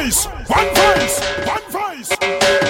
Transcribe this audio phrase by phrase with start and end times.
[0.00, 2.69] voice, one voice, one voice.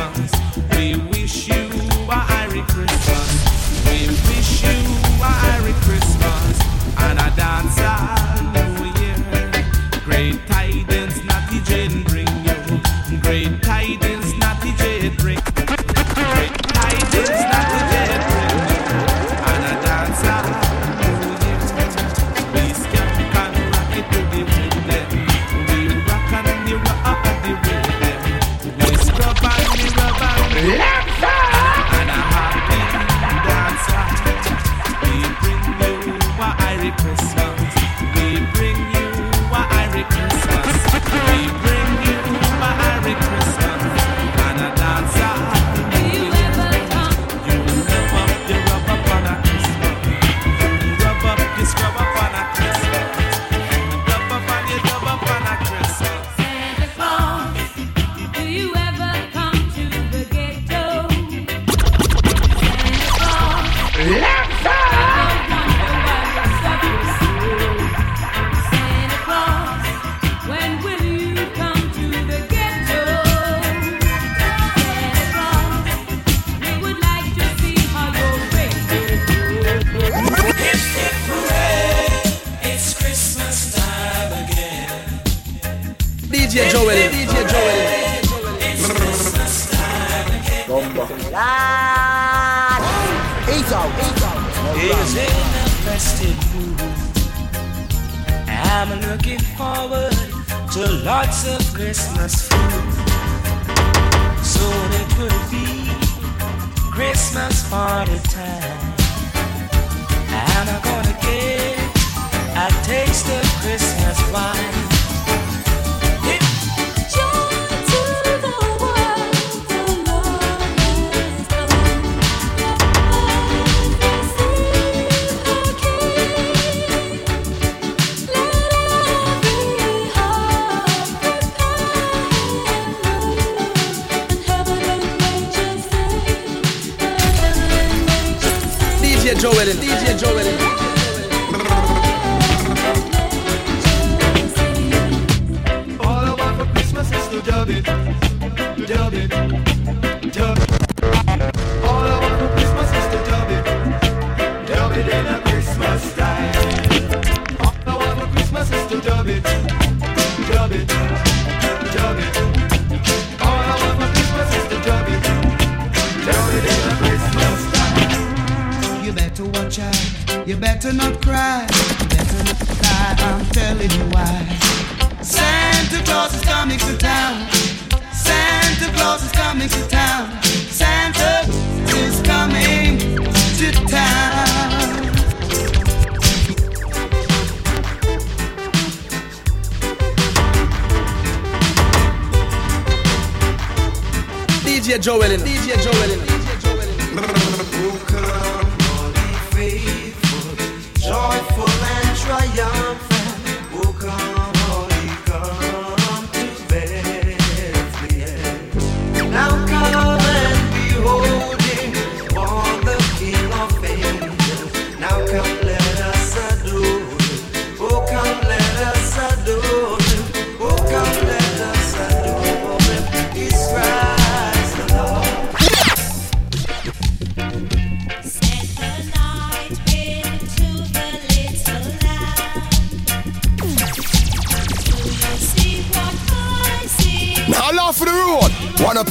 [195.01, 195.60] Joel in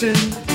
[0.00, 0.49] kitchen.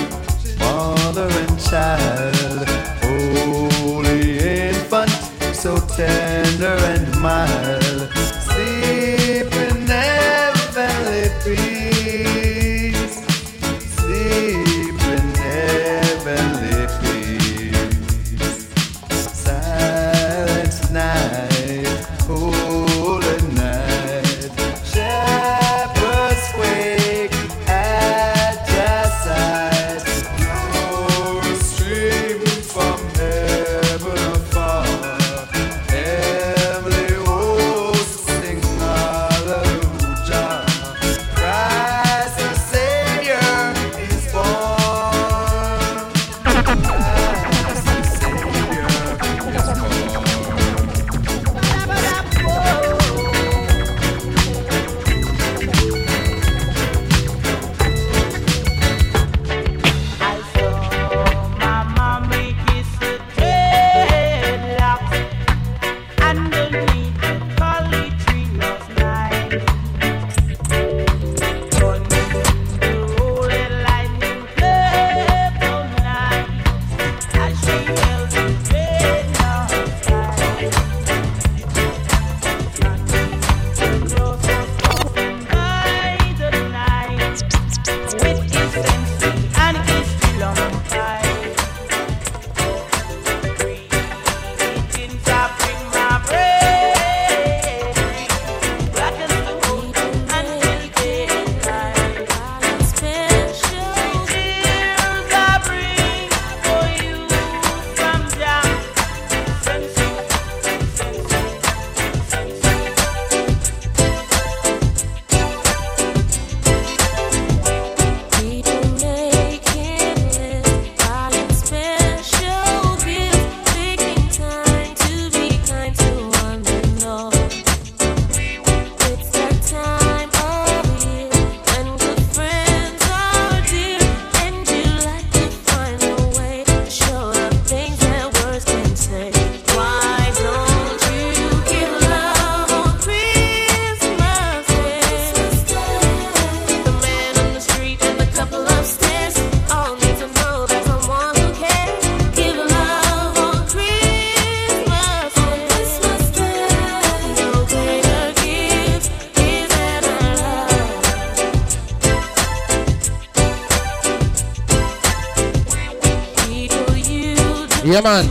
[167.95, 168.25] Yeah, man.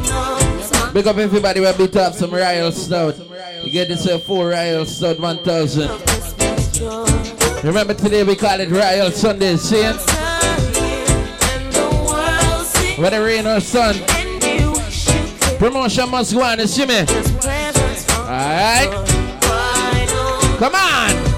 [0.92, 3.18] Big up everybody who beat up some Royal Stout.
[3.64, 5.88] You get yourself four Royal Stout 1000.
[7.64, 9.97] Remember today we call it Royal Sunday, see it?
[12.99, 13.94] Whether rain or sun,
[15.56, 16.99] promotion must go on, you see me?
[18.18, 18.90] Alright?
[20.59, 21.33] Come on!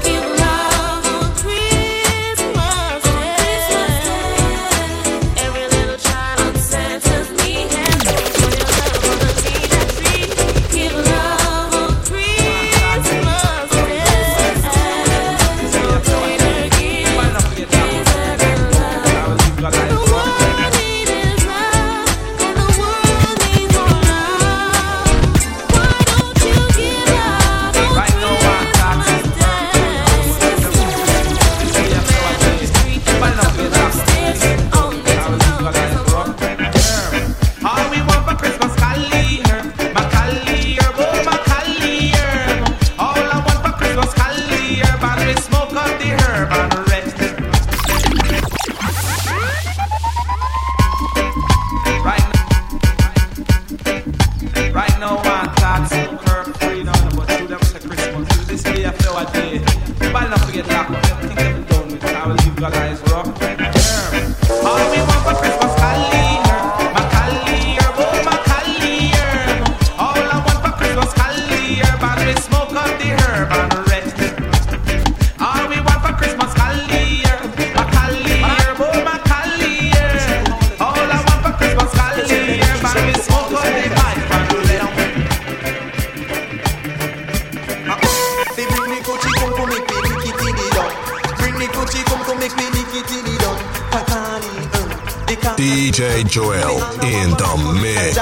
[95.97, 98.13] DJ Joel in the mix.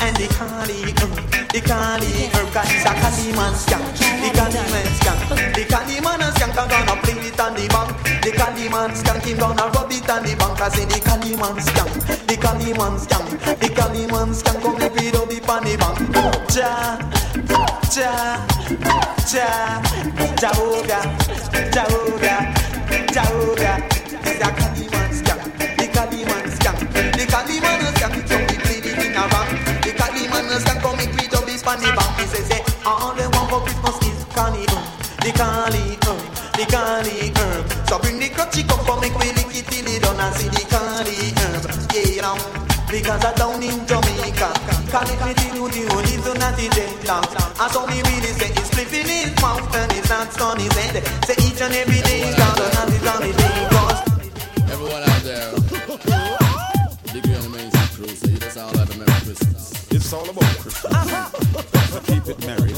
[0.00, 0.96] And Kali, uh,
[1.52, 2.64] the uh.
[16.48, 16.64] The.
[16.80, 16.86] The
[19.28, 19.44] the.
[20.30, 20.54] The
[21.30, 21.99] the the.
[43.00, 44.52] Because I down in Jamaica
[44.92, 48.32] Call it me till you do live to not the dreadlocks And so me really
[48.36, 52.02] say it's flipping his mouth and his hands on his head Say each and every
[52.04, 54.00] day God and not his on the day Cause
[54.68, 55.50] Everyone out there.
[57.14, 59.90] Degree on the main street crew, so you just sound like a Merry Christmas.
[59.90, 60.92] It's all about Christmas.
[62.06, 62.74] Keep it merry.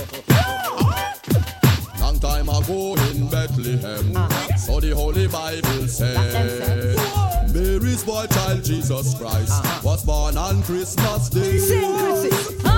[2.01, 4.15] Long time ago in Bethlehem,
[4.57, 6.82] so the Holy Bible says, Mary's boy child
[8.63, 12.72] Jesus Christ was born on Christmas Day.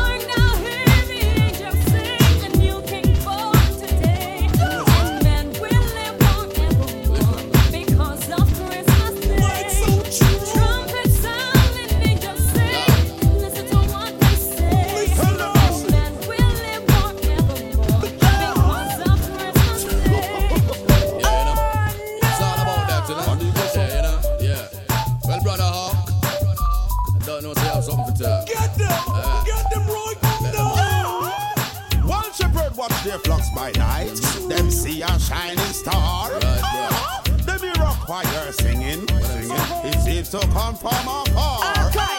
[40.31, 42.13] To come from afar.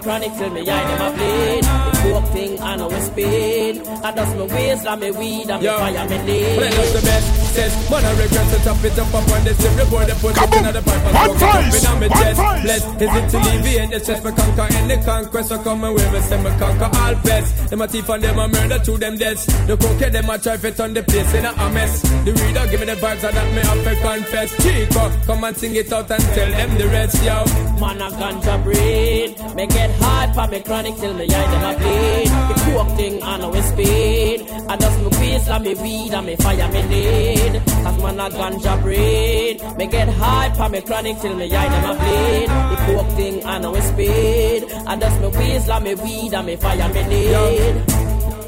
[0.00, 1.64] Chronic till me eye them a bleed.
[1.64, 3.86] The coke thing and we speed.
[4.04, 6.78] I dust me waist and me weed and me fire me Play need.
[6.78, 7.39] us the best.
[7.50, 10.06] Says, man, I regret to top it up up on the silver board.
[10.06, 12.18] They put it in the pipe and One smoke it up voice, in my one
[12.22, 12.38] chest.
[12.40, 12.62] voice.
[12.62, 14.24] Blessed is it to alleviate the stress.
[14.24, 15.48] Me conquer any conquest.
[15.50, 17.70] So come and with me, say me conquer all pests.
[17.70, 19.46] Them a thief and them a murder to them deaths.
[19.66, 22.02] The cocaine them a try to turn the place in a mess.
[22.24, 24.50] The reader give me the vibes and that me have to confess.
[24.62, 27.44] Chico, come and sing it out and tell them the rest, yo.
[27.82, 29.34] Man a ganja breed.
[29.56, 32.30] Me get hard for me chronic till me eye them a bleed.
[32.30, 34.38] The coke thing and we speed.
[34.70, 37.39] I dust me waist and me weed and me fire me need.
[37.84, 39.60] Cause man a ganja breed.
[39.78, 42.48] Me get hard for me chronic till me eye them a bleed.
[42.70, 44.72] The coke thing and we speed.
[44.86, 48.00] I dust me and me weed and me fire me need.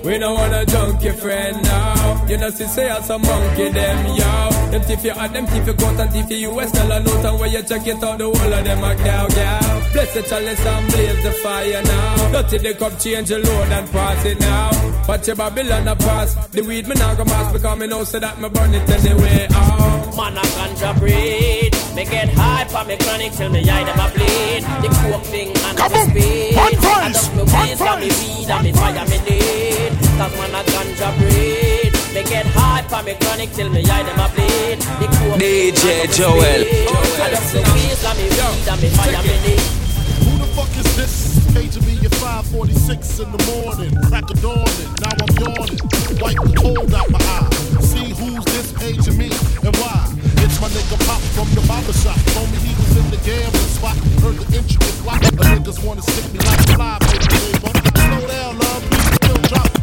[0.05, 2.26] We don't wanna junkie friend now.
[2.26, 4.50] You know, see, say as a monkey them, yo.
[4.72, 7.24] Them thief you and them thief you got and thief you US tell a note
[7.24, 9.92] and when you check it out, the whole of them are cow, cow.
[9.92, 12.33] Bless the chalice and blaze the fire now.
[12.33, 14.82] Dirty the cup, change the load and pass it now.
[15.09, 16.35] Watch your Babylon a pass.
[16.49, 19.49] The weed me now go mass because me know so that me burn it anyway.
[19.51, 20.15] Oh.
[20.17, 21.75] Man a ganja breed.
[21.97, 24.62] Me get high for me chronic till me eye them a bleed.
[24.62, 26.55] The coke thing and the speed.
[26.55, 28.15] One I voice, dust me one waist voice.
[28.23, 29.93] weed and me fire me need.
[30.17, 31.93] Cause man a ganja breed.
[32.15, 34.79] Me get high for me chronic till me eye them a bleed.
[35.03, 36.62] The coke thing DJ and the Joel.
[37.19, 39.67] I dust me waist and me weed and me fire me need.
[40.23, 41.41] Who the fuck is this?
[41.53, 43.93] Paging me at 546 in the morning.
[44.09, 45.81] Crack of dawning, now I'm yawning.
[46.17, 47.49] Wipe the cold out my eye.
[47.85, 49.29] See who's this paging me
[49.61, 50.09] and why.
[50.41, 52.17] It's my nigga Pop from the barber shop.
[52.33, 53.97] Told me he was in the gambling spot.
[54.25, 55.21] Heard the intricate plot.
[55.21, 57.73] A niggas wanna stick me like a fly paper.
[58.01, 59.82] Slow down, love, please still drop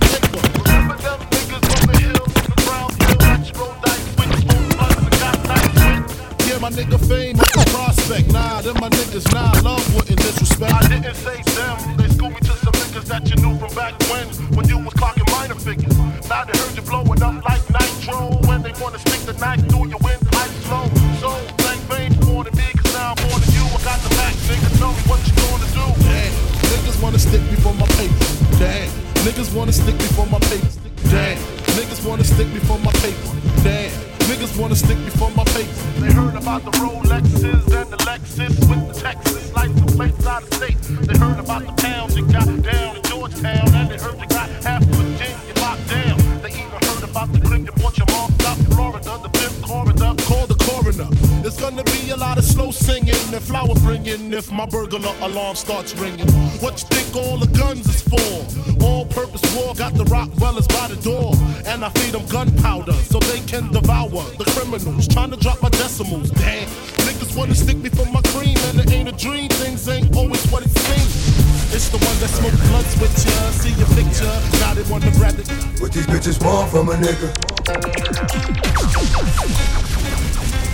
[6.69, 8.31] my nigga fame up the prospect.
[8.31, 10.73] Nah, them my niggas, nah, love wouldn't disrespect.
[10.73, 13.97] I didn't say them, they schooled me to some niggas that you knew from back
[14.09, 15.97] when, when you was clocking minor figures.
[16.29, 19.89] Now they heard you blowing up like nitro, when they wanna stick the knife through
[19.89, 20.85] your wind ice slow.
[21.17, 21.29] So,
[21.65, 23.65] thank fame for more than me, cause now I'm more than you.
[23.65, 25.85] I got the back, niggas know what you gonna do.
[26.05, 26.33] Damn,
[26.69, 28.29] niggas wanna stick me for my paper.
[28.61, 28.89] Damn,
[29.25, 30.69] niggas wanna stick me for my paper.
[31.09, 31.37] Damn,
[31.73, 33.33] niggas wanna stick me for my paper.
[33.65, 34.08] Damn.
[34.39, 35.99] Niggas wanna stick me for my paper.
[35.99, 40.43] They heard about the Rolexes and the Lexus with the Texas lights license plates out
[40.43, 40.77] of state.
[40.81, 44.49] They heard about the pounds you got down in Georgetown, and they heard you got
[44.63, 46.41] half of Virginia locked down.
[46.41, 48.31] They even heard about the clip you bought your mom
[48.71, 50.15] Florida, the fifth coroner.
[50.23, 51.28] Call the coroner.
[51.49, 55.55] There's gonna be a lot of slow singing and flower bringing if my burglar alarm
[55.55, 56.29] starts ringing.
[56.61, 58.85] What you think all the guns is for?
[58.85, 61.33] All purpose war got the Rottweilers by the door.
[61.65, 65.07] And I feed them gunpowder so they can devour the criminals.
[65.07, 66.29] Trying to drop my decimals.
[66.29, 66.69] Damn,
[67.09, 69.49] niggas wanna stick me for my cream, and it ain't a dream.
[69.49, 71.73] Things ain't always what it seems.
[71.73, 74.29] It's the one that smoke blunts with ya, see your picture.
[74.61, 75.49] Now they wanna grab it.
[75.81, 77.33] What these bitches want from a nigga?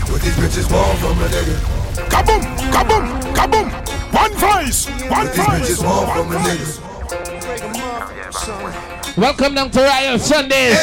[0.09, 1.55] What these bitches want from a nigga?
[2.09, 2.41] Kaboom,
[2.71, 3.67] kaboom, kaboom.
[4.13, 5.79] One voice, one What these voice.
[5.79, 6.81] bitches want from a nigga?
[9.17, 10.77] Welcome down to Royal Sundays.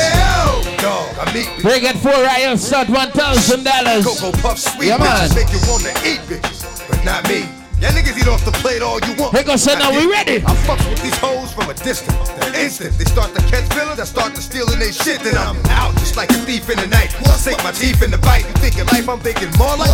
[0.80, 4.04] Dog, I meet Bring it for Royal Stout $1,000.
[4.04, 5.28] Cocoa Puff sweet Yeah, man.
[5.28, 6.88] bitches make you wanna eat bitches.
[6.88, 7.61] but not me.
[7.82, 9.34] Y'all niggas eat off the plate all you want.
[9.34, 10.38] Here goes, so now we ready.
[10.46, 12.30] I fuck with these hoes from a distance.
[12.30, 15.18] The instant they start to catch feelings, I start to stealing they shit.
[15.18, 17.10] Then I'm out just like a thief in the night.
[17.26, 18.46] I sink my teeth in the bite.
[18.46, 19.90] You thinking life, I'm thinking more like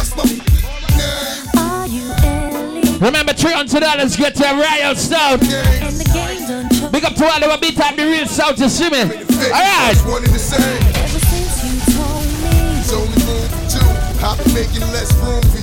[3.00, 5.40] Remember, $300 get to Royal Stout.
[6.92, 9.00] Big up to all the beat up the real South, you see me?
[9.00, 9.96] Alright.
[10.04, 10.60] One and the same.
[12.76, 13.88] It's only room for two.
[14.20, 15.57] I'll be making less room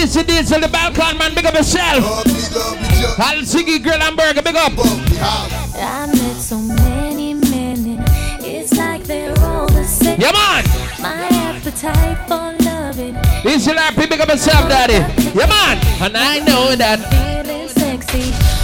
[0.00, 0.06] for you.
[0.06, 1.34] Peace to deeds on the balcony, man.
[1.34, 2.04] Big up yourself.
[3.18, 4.72] Al Ziggy Grill and Burger, big up.
[4.76, 10.20] I met so many men, and it's like they're all the same.
[10.20, 10.64] Yeah, man.
[11.00, 14.94] My appetite for loving, Peace to LRP, big up yourself, daddy.
[15.38, 15.78] Yeah, man.
[16.02, 17.00] And I know that.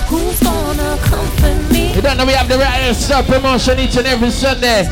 [0.08, 1.92] Who's gonna comfort me?
[1.94, 4.84] You don't know we have the Royal Stout promotion each and every Sunday.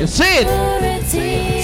[0.00, 1.59] You see it?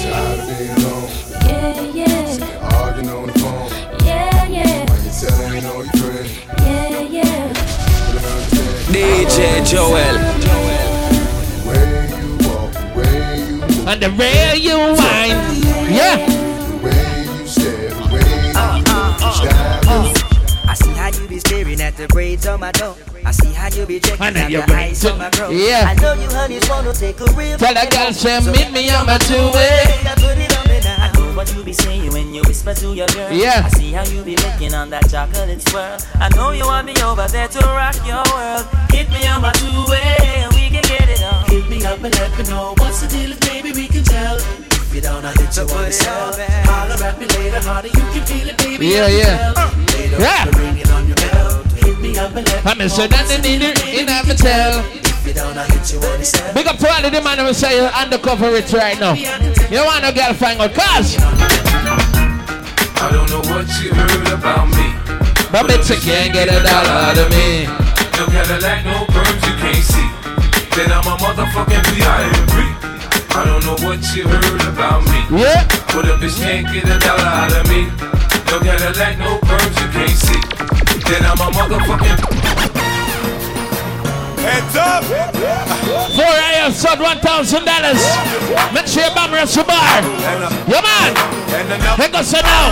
[9.37, 10.16] DJ Joel.
[11.66, 13.87] Where you walk, the way you walk.
[13.87, 15.37] And the way you whine.
[15.92, 16.25] Yeah.
[16.25, 18.81] The way you stay away from.
[20.66, 22.96] I see how you be staring at the braids on my door.
[23.27, 24.88] I see how you be checking I out you're the right.
[24.92, 25.51] eyes on my bro.
[25.51, 25.85] Yeah.
[25.87, 29.05] I know you honeys wanna take a real Tell that girl, say, meet me on
[29.05, 29.85] my two-way.
[29.85, 30.56] I
[31.37, 33.31] what you be saying when you whisper to your girl.
[33.31, 33.62] Yeah.
[33.66, 35.99] I see how you be licking on that chocolate swirl.
[36.16, 38.64] I know you want me over there to rock your world.
[38.90, 41.44] Hit me on my two-way and we can get it on.
[41.53, 44.37] Hit me up and let me know what's the deal, if baby, we can tell.
[44.37, 46.33] If you don't, I hit you on the cell.
[46.64, 48.87] Holler at me later, harder, you can feel it, baby.
[48.87, 49.53] Yeah, I can yeah.
[49.53, 49.68] tell.
[49.92, 50.44] Later, Yeah.
[50.46, 51.62] the ringing on your bell.
[51.85, 55.06] Hit me up and let me I'm a son and leader in a tell.
[55.26, 56.54] If you don't, I hit you on the cell.
[56.54, 59.10] Big up to all of the man who say you're undercover rich right now.
[59.10, 64.70] You don't want a girl find out cause I don't know what you heard about
[64.70, 64.86] me.
[65.50, 67.66] But bitch you can't get a dollar out of me.
[68.14, 70.06] No Cadillac, no perms you can't see.
[70.78, 72.62] Then I'm a motherfucking VIP.
[73.34, 75.42] I don't know what you heard about me.
[75.42, 75.66] Yeah.
[75.90, 77.90] But a bitch can't get a dollar out of me.
[78.46, 80.38] No Cadillac, no perms you can't see.
[81.10, 82.45] Then I'm a motherfucking.
[84.46, 85.02] Heads up!
[86.14, 87.98] Four AM sub one thousand dollars.
[88.70, 89.98] Make sure you bum rest your bar.
[90.70, 91.37] Yeah uh, man.
[91.98, 92.70] Here goes so now.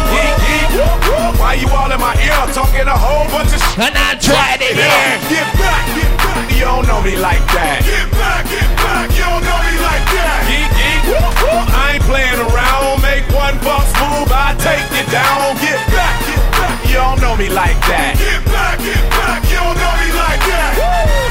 [1.34, 3.90] Why you all in my ear talking a whole bunch of shit?
[3.90, 5.18] And I tried it here.
[5.26, 6.46] Get back, get back.
[6.54, 7.82] You don't know me like that.
[7.82, 9.10] Get back, get back.
[9.18, 10.40] You don't know me like that.
[10.46, 11.02] Geek, geek.
[11.74, 13.02] I ain't playing around.
[13.02, 15.58] Make one box move, I take you down.
[15.58, 16.76] Get back, get back.
[16.86, 18.14] You don't know me like that.
[18.14, 19.42] Get back, get back.
[19.50, 21.23] You don't know me like that.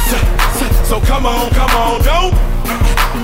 [0.88, 2.34] So, come on, come on, don't.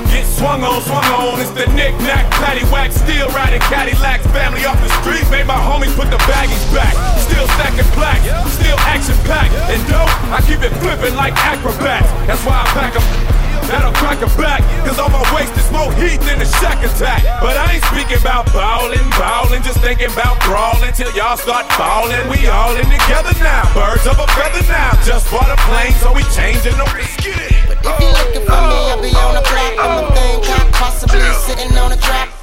[0.10, 1.40] Get swung on, swung on.
[1.40, 4.26] It's the knick-knack, paddywhack, still riding Cadillacs.
[4.34, 6.94] Family off the street, made my homies put the baggies back.
[7.20, 9.54] Still stacking black, still action-packed.
[9.70, 12.10] And dope, I keep it flipping like acrobats.
[12.26, 13.49] That's why I pack 'em.
[13.70, 17.22] That'll crack a back, cause on my waist is more heat than a shack attack.
[17.38, 22.26] But I ain't speaking about bowling, bowling, just thinking about brawling till y'all start bawling.
[22.34, 24.98] We all in together now, birds of a feather now.
[25.06, 27.22] Just bought a plane, so we changing the risk.
[27.22, 27.54] Get it.
[27.70, 29.74] If you looking for me, I'll be on the block.
[29.78, 32.34] I'm a thing cop, possibly sitting on a track.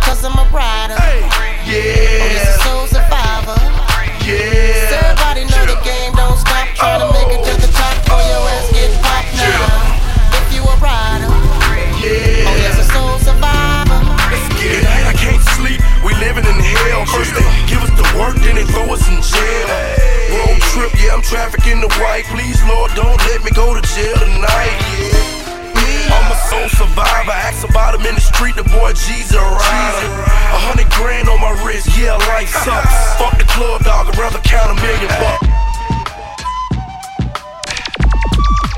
[0.00, 0.96] Because I'm a rider.
[1.68, 2.24] Yeah.
[2.24, 3.60] I'm a soul survivor.
[4.24, 5.04] Yeah.
[5.04, 6.64] Everybody know the game don't stop.
[6.80, 7.49] Trying to make it
[16.86, 17.06] hell.
[17.06, 19.66] First they give us the work, then they throw us in jail.
[20.30, 22.24] Road trip, yeah, I'm trafficking the white.
[22.30, 25.40] Please, Lord, don't let me go to jail tonight.
[26.10, 27.30] I'm a soul survivor.
[27.30, 30.10] Ask about him in the street, the boy G's a rider.
[30.54, 32.94] A hundred grand on my wrist, yeah, life sucks.
[33.18, 35.46] Fuck the club dog, I'd rather count a million bucks.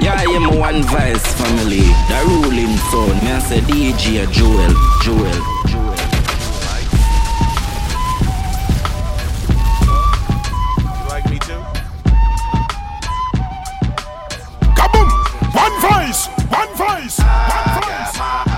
[0.00, 3.16] Yeah, I am one vice family, the ruling son.
[3.24, 5.30] Me I say DJ Joel, Joel,
[5.68, 5.81] Joel.
[15.54, 16.28] One voice!
[16.48, 17.18] One voice!
[17.18, 18.51] One voice!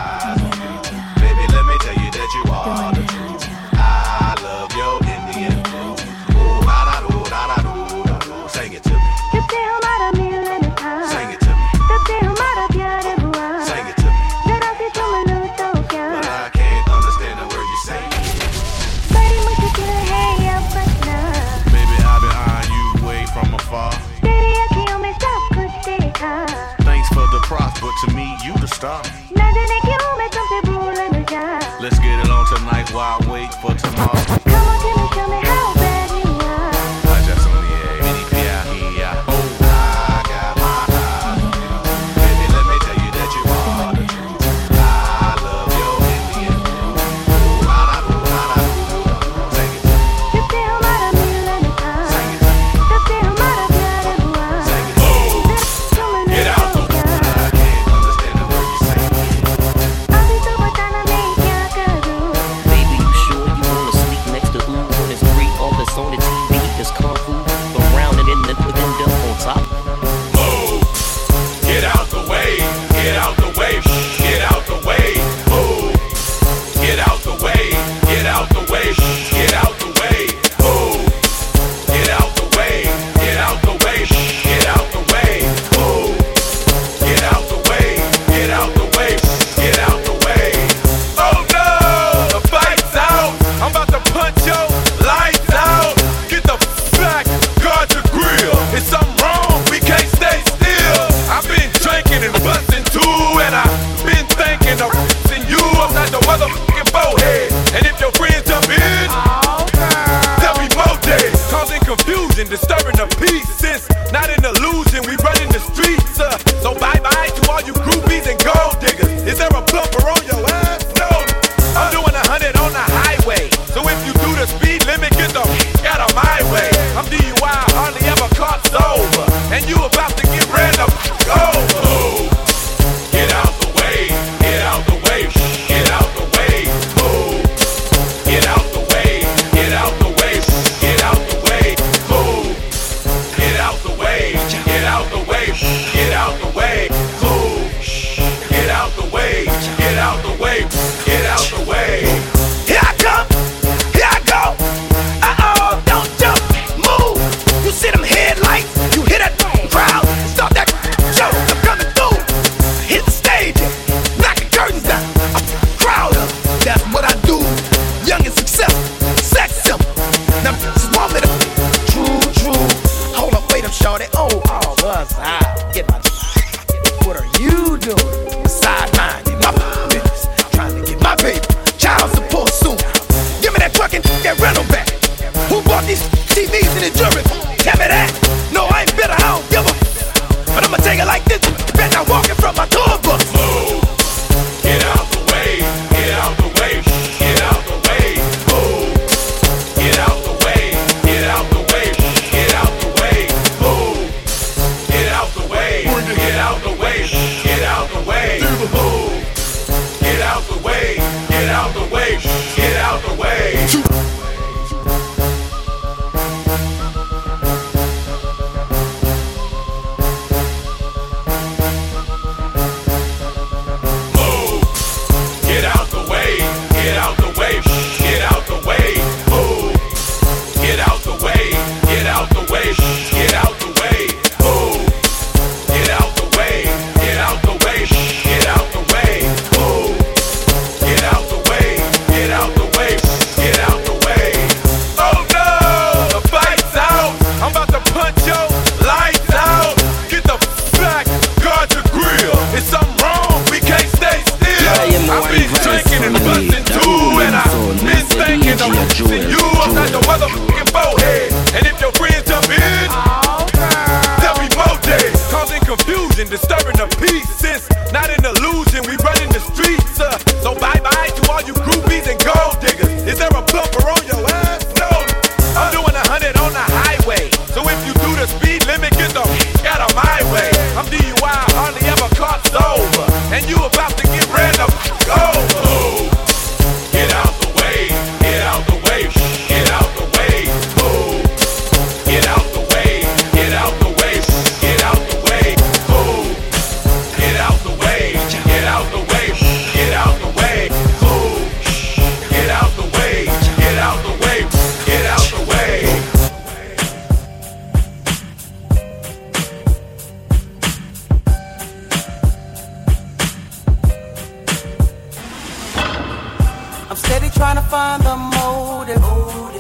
[316.91, 319.03] I'm steady trying to find the motive.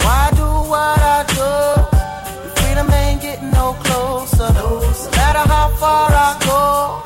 [0.04, 1.52] Why do what I do?
[2.60, 4.52] Freedom ain't getting no closer.
[4.52, 4.80] No
[5.16, 7.00] matter how far I go,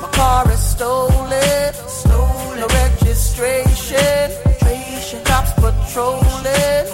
[0.00, 1.74] my car is stolen.
[1.86, 2.66] Stolen.
[2.80, 4.32] Registration.
[5.24, 6.86] Cops patrolling.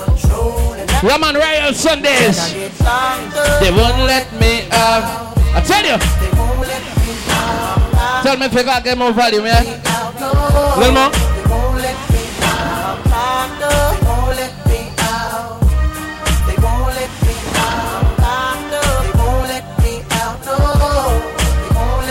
[1.02, 2.54] Roman Royal Sundays.
[2.54, 5.36] They won't let me out.
[5.54, 5.96] I tell you.
[6.58, 6.66] Me
[8.22, 9.62] tell me if you got get more volume, yeah?
[10.78, 11.33] Little more.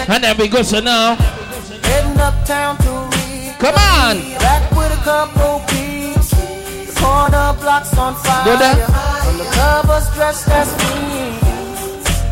[0.10, 1.16] And then we go so now.
[1.16, 3.56] Heading uptown to read.
[3.60, 4.20] Come on.
[4.40, 6.32] Back with a couple peeps.
[6.32, 8.46] The corner blocks on fire.
[8.46, 8.86] Go there.
[8.86, 11.40] From the covers dressed as me.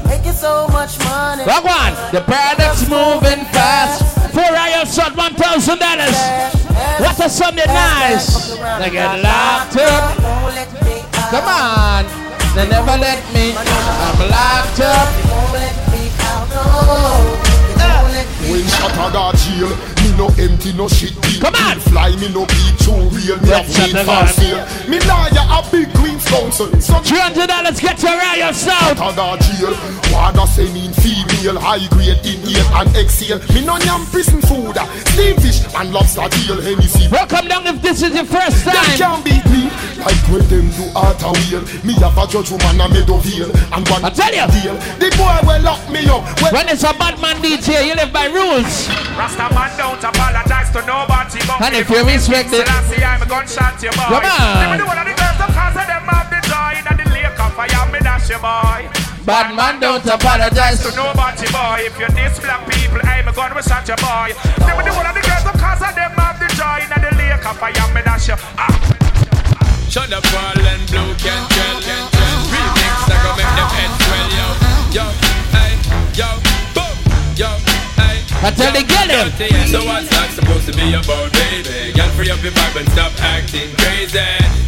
[0.05, 1.45] Making so much money.
[1.45, 1.93] Rock one.
[2.11, 4.03] The product's moving fast.
[4.34, 6.17] Four hours shot one thousand dollars.
[6.99, 8.19] What a Sunday night.
[8.80, 10.17] They get locked up.
[11.32, 12.05] Come on.
[12.53, 13.55] They never let me.
[13.55, 15.07] I'm locked up.
[15.15, 16.49] They won't let me out.
[16.49, 17.30] No.
[18.82, 19.69] Kataga jail
[20.01, 21.79] Me no empty, no shit Come on!
[21.79, 24.41] Fly me no be too oh, real Me a fleet fast
[24.89, 26.01] Me liar a big
[26.32, 26.71] council.
[26.79, 28.95] So Three hundred dollars get to Royal Stout.
[28.97, 29.75] Taga jail.
[30.15, 33.39] Water say mean female, high grade inhale and exhale.
[33.53, 34.88] Me no yam prison food, ah.
[35.11, 36.59] steam fish and lobster tail.
[36.61, 37.07] Hennessy.
[37.11, 38.97] Welcome down if this is your first Them time.
[38.97, 39.67] can't beat me
[40.03, 41.63] like when them do art a wheel.
[41.84, 44.47] Me have a judge woman a Meadowvale and one I tell you.
[44.55, 44.75] deal.
[44.99, 46.23] The boy will lock me up.
[46.41, 48.88] Well, When it's a bad man DJ, you live by rules.
[49.15, 53.25] Rasta man don't apologize to nobody but And if you respect it- Selassie, I'm a
[53.27, 54.07] gunshot you boy.
[54.11, 54.59] Come on.
[54.59, 56.20] Let me do one of the girls the cause them have the
[56.52, 58.84] joy in the lake of fire me dash you boy.
[59.24, 60.84] Bad man don't apologize.
[60.84, 64.36] To nobody boy, if you diss black people, I'm a gun we such a boy.
[64.68, 66.89] Let me do one of the girls the cause of them have the joy in
[66.91, 68.36] the lake of fire me dash you.
[68.60, 68.68] Ah.
[69.88, 72.39] Shut up, fall and blue can trend, can trend.
[72.52, 74.47] Remix, I go make them head swell, yo.
[74.97, 75.06] Yo,
[75.56, 75.72] hey,
[76.16, 76.51] yo, boom, yo, hey.
[78.41, 79.29] I tell the girl them.
[79.37, 81.93] Dirty, yeah, So what's that supposed to be about, baby?
[81.93, 84.17] Girl, free up your vibe and stop acting crazy.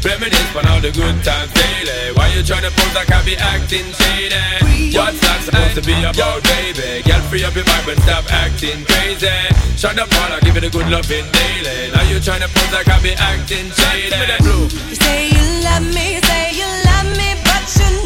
[0.05, 2.13] Reminisce on all the good times daily.
[2.13, 4.93] Why you tryna pose like I be acting shady?
[4.93, 7.01] What's that supposed to be about, baby?
[7.01, 9.33] Girl, free up your vibe and stop acting crazy.
[9.73, 11.89] Shut up, all I give it a good loving daily.
[11.97, 14.13] Now you tryna pose like I be acting shady.
[14.13, 14.65] Give me blue.
[14.69, 18.02] You say you love me, say you love me, but you're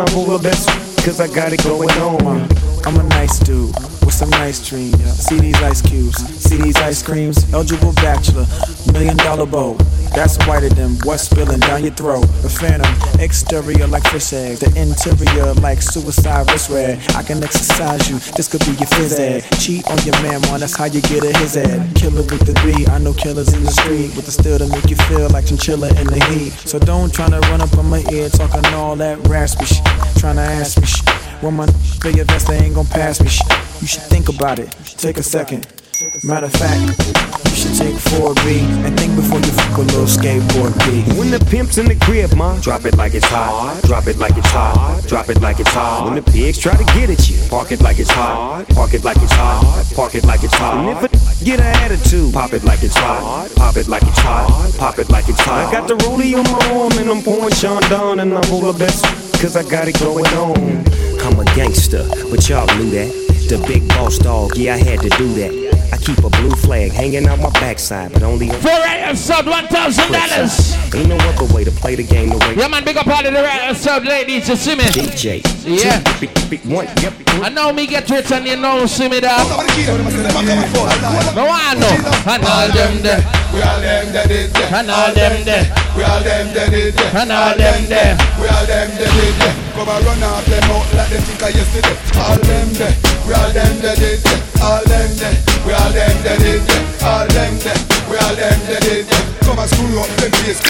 [0.00, 0.68] I'm over best
[1.04, 2.48] cause I got it going on.
[2.86, 4.96] I'm a nice dude with some nice dreams.
[5.12, 6.16] See these ice cubes,
[6.90, 7.38] ice creams.
[7.54, 8.46] Eligible bachelor,
[8.92, 9.74] million dollar bow.
[10.10, 12.26] That's whiter than what's spilling down your throat.
[12.42, 16.98] The phantom, exterior like fish eggs, the interior like suicide wrist red.
[17.14, 18.90] I can exercise you, this could be your
[19.22, 19.46] ed.
[19.62, 21.94] Cheat on your man, man, that's how you get a his ed.
[21.94, 24.90] Killer with the B, I know killers in the street with the steel to make
[24.90, 26.50] you feel like chinchilla in the heat.
[26.50, 29.84] So don't tryna run up on my ear talking all that raspy shit.
[30.18, 31.08] Tryna ask me shit.
[31.40, 31.66] When my
[32.02, 33.46] your vest, they ain't gon' pass me shit.
[33.80, 35.79] You should think about it, take a second.
[36.24, 36.80] Matter of fact,
[37.44, 41.04] you should take 4B and think before you fuck a little skateboard B.
[41.18, 43.82] When the pimp's in the crib, ma, drop it like it's hot.
[43.82, 45.04] Drop it like it's hot.
[45.06, 46.06] Drop it like it's hot.
[46.06, 48.66] When the pigs try to get at you, park it like it's hot.
[48.70, 49.92] Park it like it's hot.
[49.94, 50.78] Park it like it's hot.
[50.78, 53.52] And if a get an attitude, pop it like it's hot.
[53.56, 54.72] Pop it like it's hot.
[54.78, 55.68] Pop it like it's hot.
[55.68, 58.72] I got the rollie on my arm and I'm pouring Sean down and I'm over
[58.78, 59.04] best
[59.38, 60.56] cause I got it going on.
[61.20, 63.12] I'm a gangster, but y'all knew that.
[63.50, 65.79] The big boss dog, yeah, I had to do that.
[65.92, 69.46] I keep a blue flag hanging out my backside, but only on For AM South,
[69.46, 70.74] one thousand dollars.
[70.94, 73.26] Ain't no other way to play the game the way Yeah, man, big up all
[73.26, 74.84] of the right South ladies, you see me?
[74.84, 75.42] DJ.
[75.64, 76.00] Yeah.
[76.20, 77.14] Big, big one, yep.
[77.40, 79.30] I know me get rich and you know see me there.
[79.32, 79.64] No
[81.48, 81.88] I know.
[82.28, 83.24] And all them there.
[83.54, 84.68] We all them dead it there.
[84.74, 85.64] And all them there.
[85.96, 87.16] We all them dead it there.
[87.16, 88.12] And all them there.
[88.36, 89.56] We all them dead it there.
[89.72, 91.96] Come and run off them out like them think I yesterday.
[92.20, 92.92] All them there.
[93.24, 94.36] We all them dead it there.
[94.60, 95.32] All them there.
[95.64, 96.84] We all them dead it there.
[97.08, 97.80] All them there.
[98.10, 99.24] We all them dead it there.
[99.40, 100.60] Come and screw up them face.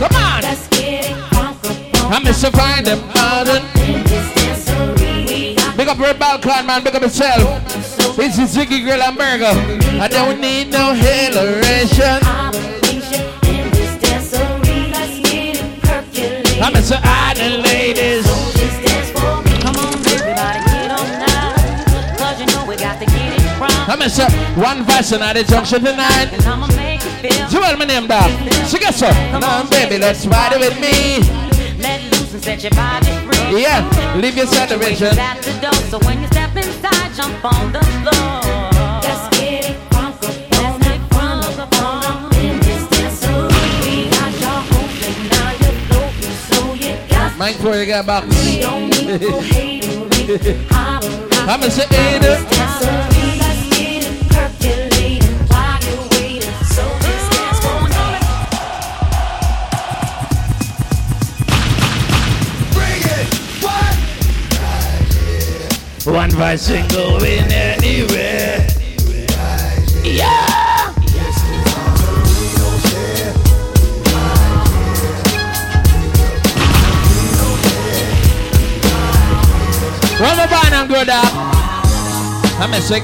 [0.00, 0.42] Come on.
[0.42, 1.16] Let's get it
[2.08, 2.50] I'm Mr.
[2.52, 3.62] Find them modern.
[5.76, 6.82] Big up Red Balkan, man.
[6.82, 8.16] Big up yourself.
[8.16, 9.52] This is Ziggy Grill and Burger.
[10.00, 12.20] I don't need no haloration.
[16.62, 16.98] I'm Mr.
[17.02, 18.25] Island ladies.
[23.96, 24.06] Uh, it wrong.
[24.08, 24.28] I'm Mr.
[24.62, 26.28] One Fashion at the junction tonight.
[26.32, 27.48] And I'ma make you feel.
[27.48, 28.30] Joel, my name, dog.
[28.66, 29.14] So guess what?
[29.30, 31.20] Come on, baby, let's ride it with me.
[31.80, 33.62] Let loose and set your body free.
[33.62, 33.82] Yeah,
[34.16, 35.18] leave your celebration.
[35.18, 38.42] At the door, so when you step inside, jump on the floor.
[39.02, 40.16] Let's get it crunk
[47.92, 48.28] up on
[51.92, 53.15] it,
[66.06, 68.64] One voice ain't going anywhere.
[70.04, 70.94] Yeah.
[80.20, 81.24] Run the band and go down.
[82.62, 83.02] I'm a sick.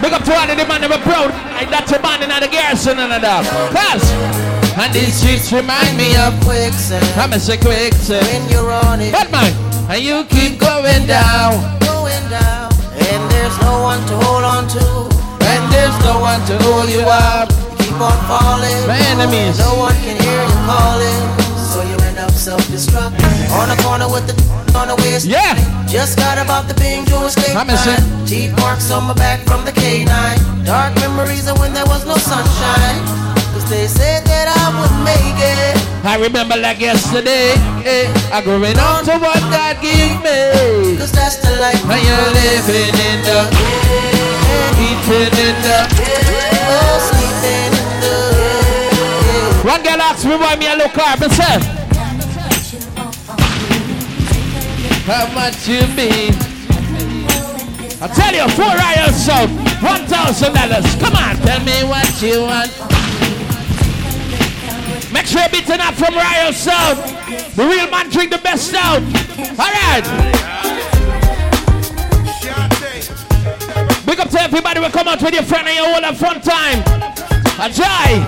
[0.00, 1.30] Big up to all the man never proud.
[1.52, 3.44] Like that's a band in the garrison and that.
[3.74, 4.53] Cause.
[4.76, 7.06] And these streets remind me of quicksand.
[7.14, 8.26] I'm a quicksand.
[8.26, 9.54] When you're on it, But man,
[9.88, 11.62] and you keep going down.
[11.86, 14.84] going down, and there's no one to hold on to.
[15.46, 17.48] And there's no one to hold you up.
[17.78, 18.74] Keep on falling.
[18.90, 19.58] My enemies.
[19.62, 21.22] No one can hear you calling.
[21.70, 23.50] So you end up self-destructing.
[23.54, 24.34] On the corner with the
[24.74, 25.24] on the waist.
[25.26, 25.54] Yeah.
[25.86, 28.02] Just got about the Bing Joe state I'm sick.
[28.26, 30.66] Teeth marks on my back from the K9.
[30.66, 33.23] Dark memories of when there was no sunshine.
[33.64, 35.72] Cause they said that I would make it.
[36.04, 37.56] I remember like yesterday.
[37.80, 41.00] eh, I growing on to what God gave me.
[41.00, 43.40] Cause that's the life And you're living in the,
[44.76, 45.80] eating in the.
[45.80, 48.20] Oh, sleeping in the
[49.64, 51.64] One girl asked me why me a look up and said,
[55.08, 56.36] How much you mean?
[57.96, 59.48] I tell you, four riot sound,
[59.80, 60.84] one thousand dollars.
[61.00, 63.03] Come on, tell me what you want.
[65.24, 66.98] Make sure you're beating up from Riot Sound.
[67.56, 69.06] The real man drink the best sound.
[69.58, 70.04] Alright.
[74.04, 76.42] Big up to everybody who come out with your friend and you all have fun
[76.42, 76.82] time.
[77.56, 78.20] Ajay.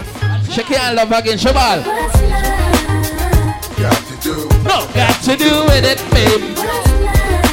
[0.50, 1.84] Shake your hand love again, Shabal.
[4.64, 6.56] No, got to do with it, babe.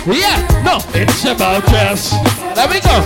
[0.07, 2.11] Yeah, no, it's about us.
[2.55, 3.03] There we go.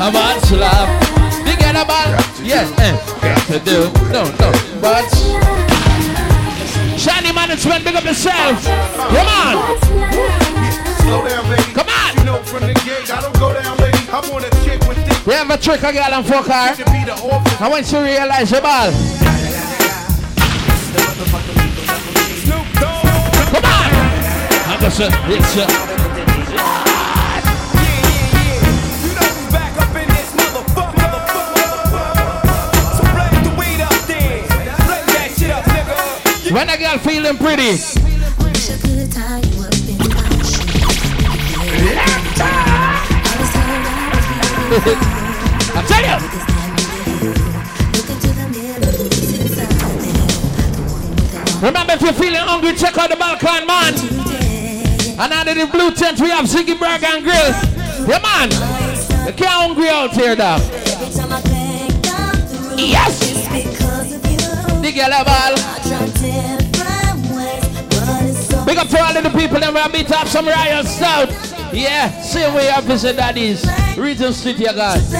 [0.00, 1.46] How much love?
[1.46, 2.24] You get about?
[2.42, 3.92] Yeah, eh, got to do.
[4.10, 5.63] No, no, but.
[7.46, 8.64] Management, big up yourself.
[8.64, 9.78] Come on.
[11.04, 11.44] Slow down.
[11.74, 12.16] Come on.
[12.16, 13.98] You know from the gig, I don't go down, lady.
[14.08, 15.26] I want a chick with thick.
[15.26, 16.74] We have a trick a girl and fuck her.
[16.74, 17.62] To be the orphan.
[17.62, 18.90] I want you to realize your ball.
[23.52, 23.90] Come on.
[24.72, 25.83] I'm just a, it's a.
[36.54, 37.62] When a girl feeling pretty.
[45.74, 46.18] I tell you.
[51.66, 53.94] Remember, if you're feeling hungry, check out the Balkan man.
[55.18, 57.52] And under the blue tent, we have Ziggy Burger and Grill.
[58.06, 58.50] Yeah, man.
[59.26, 60.60] You can't hungry out here, dog.
[62.78, 63.34] Yes.
[64.94, 65.73] Your level.
[68.66, 71.28] Big up for all of the people that will beat up some Royal Stout.
[71.72, 73.64] Yeah, same way I visit that is.
[73.98, 75.12] Regent Street, your guys.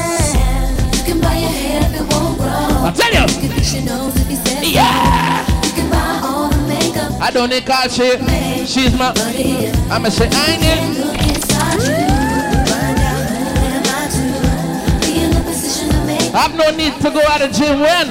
[2.86, 3.26] I tell you.
[4.72, 5.44] Yeah.
[7.20, 8.16] I don't need call she.
[8.66, 9.12] She's my.
[9.90, 11.04] I'ma say I need.
[16.36, 18.08] I've no need to go out of gym when.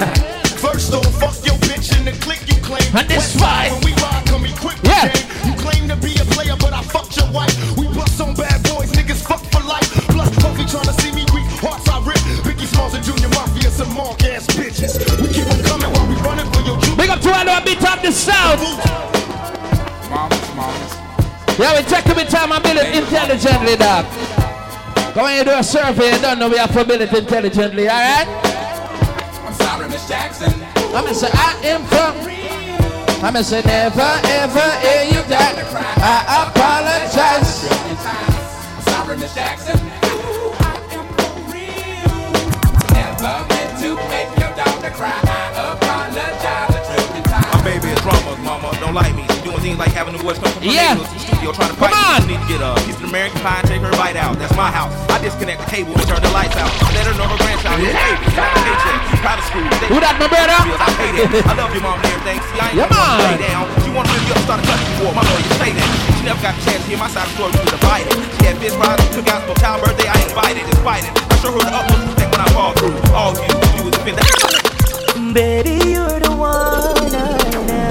[0.58, 2.96] First don't fuck your bitch in the click you claim.
[2.96, 3.72] And this fight.
[4.82, 5.23] Yeah.
[18.04, 18.60] Who beat up the sound.
[21.58, 24.04] Yeah, we check the time and build it intelligently, dog.
[25.14, 27.88] Go when you do a survey, you don't know we have to build it intelligently,
[27.88, 28.26] alright?
[28.26, 30.52] I'm sorry, Miss Jackson.
[30.92, 32.16] I'm gonna say I am from.
[33.24, 35.54] I'm gonna say never ever hear you that.
[35.98, 37.62] I apologize.
[38.84, 39.78] Sorry, Miss Jackson.
[40.60, 42.34] I am for real.
[42.92, 45.33] Never meant to make your daughter cry.
[48.94, 49.26] Don't like me.
[49.34, 50.94] She doing things like having the boys come from Yeah.
[50.94, 51.98] to the studio trying to fight me.
[52.14, 54.38] She need to get a piece of American pie and take her bite out.
[54.38, 54.94] That's my house.
[55.10, 56.70] I disconnect the cable and turn the lights out.
[56.94, 58.22] Let her know her grandchild is a baby.
[58.38, 58.98] Not a paycheck.
[59.18, 59.66] Private school.
[59.90, 60.54] Who that, my brother?
[60.78, 61.26] I pay that.
[61.42, 62.38] I love your mom and everything.
[62.38, 63.34] See, I ain't Yeah, gonna man.
[63.34, 63.64] lay down.
[63.82, 65.10] She wanted to get up, start a country war.
[65.10, 65.88] My lawyer say that.
[66.14, 67.50] She never got the chance to hear my side of the story.
[67.50, 68.14] She was divided.
[68.38, 70.06] She had fish fries, cookouts for child birthday.
[70.06, 71.10] I invited, despite it.
[71.18, 72.94] I show her the utmost respect when I fall through.
[73.10, 74.30] All you, you was defend that.
[75.34, 77.33] Baby, you're the one I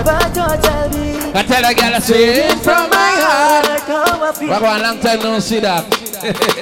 [0.03, 1.31] never thought I'd be.
[1.33, 3.81] I tell a girl I see it from my heart.
[3.81, 4.49] How I feel.
[4.49, 5.85] Back one long time no see that.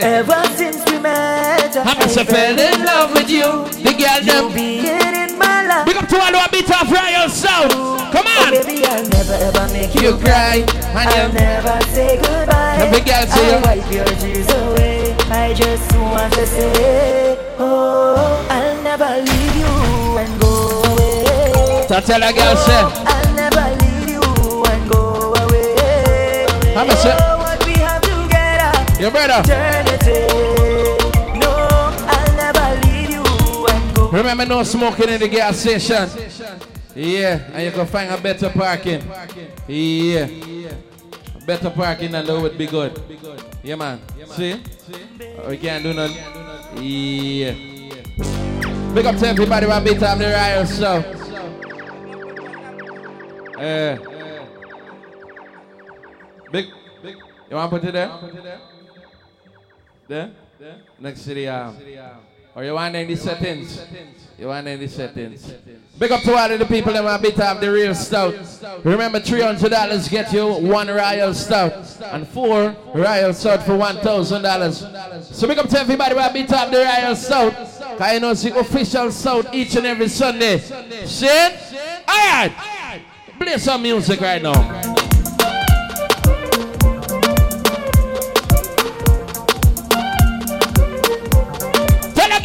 [0.02, 3.46] Ever since we met, I must have fell in love with you.
[3.82, 4.54] The girl them.
[4.54, 5.86] being in my life.
[5.86, 7.72] Big up to all who beat off Royal Stout.
[8.12, 8.54] Come oh, on.
[8.54, 10.66] Oh, baby, I'll never ever make you, You cry.
[10.66, 11.34] And I'll you.
[11.34, 12.78] never say goodbye.
[12.82, 13.82] The big girl say I'll you.
[13.82, 15.16] wipe your tears away.
[15.30, 21.88] I just want to say, oh, I'll never leave you and go away.
[21.88, 22.82] So tell a girl say.
[22.84, 23.11] Oh,
[32.08, 33.24] I'll never leave you
[33.94, 34.10] go.
[34.12, 36.10] Remember no smoking in the gas station.
[36.96, 39.02] Yeah, and you can find a better parking.
[39.68, 40.28] Yeah.
[41.46, 43.00] Better parking and that would be good.
[43.64, 44.02] Yeah man.
[44.28, 44.62] See?
[45.48, 46.18] We can't do nothing.
[46.84, 47.54] Yeah.
[48.94, 51.04] Big up to everybody who beat up the riot so.
[53.58, 54.11] Uh,
[57.52, 58.12] You want to put it there?
[60.08, 60.32] There?
[60.58, 60.78] there?
[60.98, 61.78] Next to the um,
[62.56, 63.86] or you want any settings?
[64.40, 65.54] You want any settings?
[66.00, 68.34] Big up to all of the people that want to up the real stout.
[68.86, 71.74] Remember, $300 get you one Royal Stout
[72.14, 75.24] and four Royal Stout for $1,000.
[75.34, 77.52] So big up to everybody who want to beat up the Royal Stout.
[77.52, 80.58] Because you know it's the official stout each and every Sunday.
[80.58, 81.60] Shit?
[82.08, 82.54] Alright.
[83.38, 85.01] Play some music right now.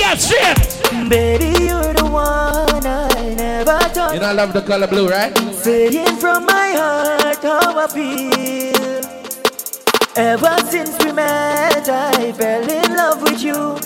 [0.07, 1.09] Tell a girl straight.
[1.09, 4.15] Baby, you're the one I never thought.
[4.15, 5.37] You know I love the color blue, right?
[5.53, 9.03] Saying from my heart how I feel.
[10.17, 13.79] Ever since we met, I fell in love with you.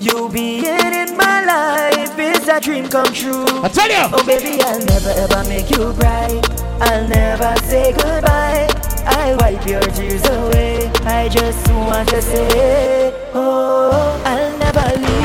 [0.00, 3.44] You being in my life is a dream come true.
[3.62, 4.08] I tell you.
[4.12, 6.40] Oh, baby, I'll never ever make you cry.
[6.80, 8.68] I'll never say goodbye.
[9.06, 10.90] I'll wipe your tears away.
[11.04, 15.15] I just want to say, oh, I'll never leave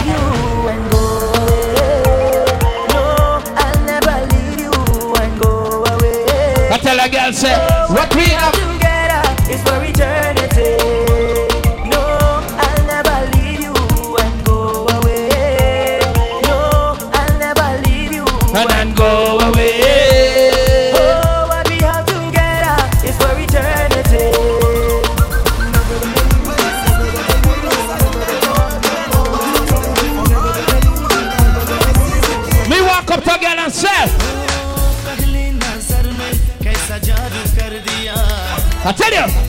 [7.34, 7.56] Say,
[7.88, 8.61] what we have.
[38.84, 39.41] I tell you.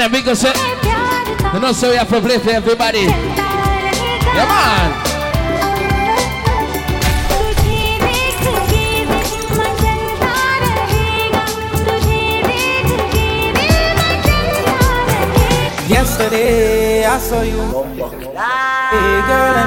[0.00, 0.52] And then we go say,
[1.52, 3.00] you know, so we have to play for everybody.
[3.00, 4.92] Yeah, man.
[15.90, 17.58] Yesterday I saw you.
[17.58, 19.64] Hey girl, I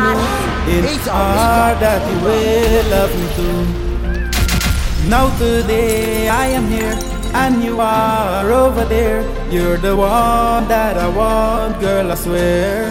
[0.65, 5.09] knew it's hard that you will love me too.
[5.09, 6.97] Now today I am here
[7.33, 9.40] and you are over there.
[9.51, 12.87] You're the one that I want, girl, I swear.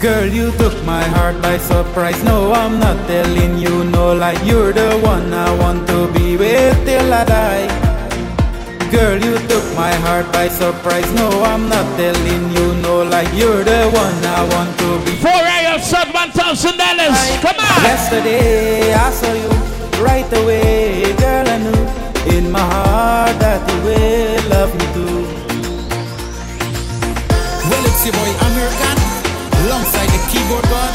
[0.00, 2.22] Girl, you took my heart by surprise.
[2.22, 4.38] No, I'm not telling you no lie.
[4.44, 7.66] You're the one I want to be with till I die.
[8.92, 11.10] Girl, you took my heart by surprise.
[11.14, 13.26] No, I'm not telling you no lie.
[13.34, 15.18] You're the one I want to be.
[15.18, 17.18] Four Royal Stout, one thousand dollars.
[17.42, 17.82] Come on.
[17.82, 19.50] Yesterday I saw you
[19.98, 21.42] right away, girl.
[21.42, 24.89] I knew in my heart that you will love me
[28.10, 28.96] your boy American,
[29.66, 30.94] alongside the keyboard god.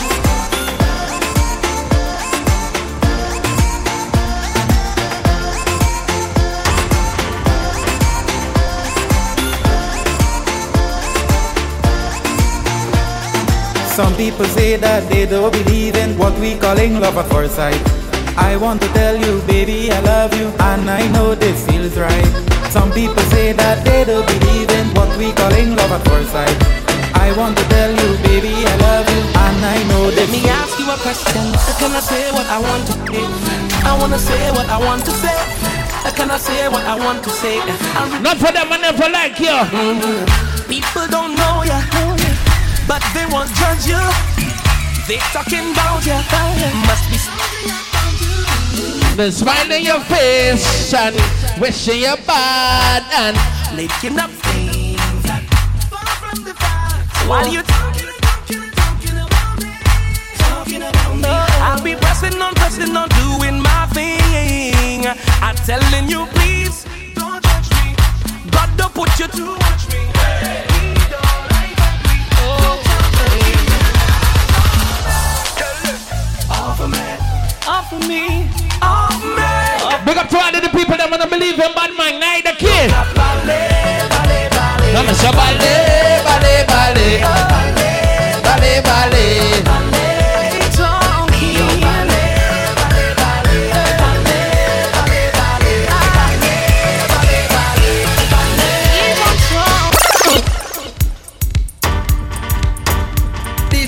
[13.95, 17.81] Some people say that they don't believe in what we calling love at first sight.
[18.37, 22.31] I want to tell you, baby, I love you, and I know this feels right.
[22.71, 26.84] Some people say that they don't believe in what we calling love at first sight.
[27.25, 30.29] I want to tell you, baby, I love you, and I know this.
[30.29, 31.41] Let me ask you a question.
[31.57, 33.25] Uh, can I say what I want to say?
[33.81, 35.33] I wanna say what I want to say.
[36.05, 37.57] Uh, can I say what I want to say?
[37.65, 39.57] Uh, Not for them, I never like you.
[39.57, 40.69] Mm-hmm.
[40.69, 41.81] People don't know ya,
[42.85, 44.01] but they won't judge you.
[45.09, 46.21] They talking about ya.
[46.85, 47.17] Must be.
[49.17, 51.15] The smile in your face and
[51.59, 53.33] wishing you bad and
[53.75, 54.29] making up
[57.25, 57.29] things.
[57.29, 59.71] While you talking, talking, talking about me,
[60.37, 65.05] talking about me, I'll be pressing on, pressing on, doing my thing.
[65.41, 67.95] I'm telling you, please don't judge me.
[68.51, 70.01] God don't put you to watch me.
[76.47, 77.05] Offer me,
[77.67, 78.49] offer me,
[78.81, 80.05] offer me.
[80.05, 82.91] Big up to all of the people that wanna believe in bad man, the kid.
[84.93, 86.04] Come and say
[88.43, 89.35] ballet, ballet.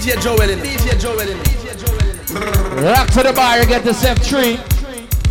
[0.07, 0.59] DJ Joel in.
[0.59, 1.37] DJ Joel in.
[1.39, 1.99] DJ Joel
[2.79, 2.83] in.
[2.85, 4.57] Rock to the bar, you get the F3.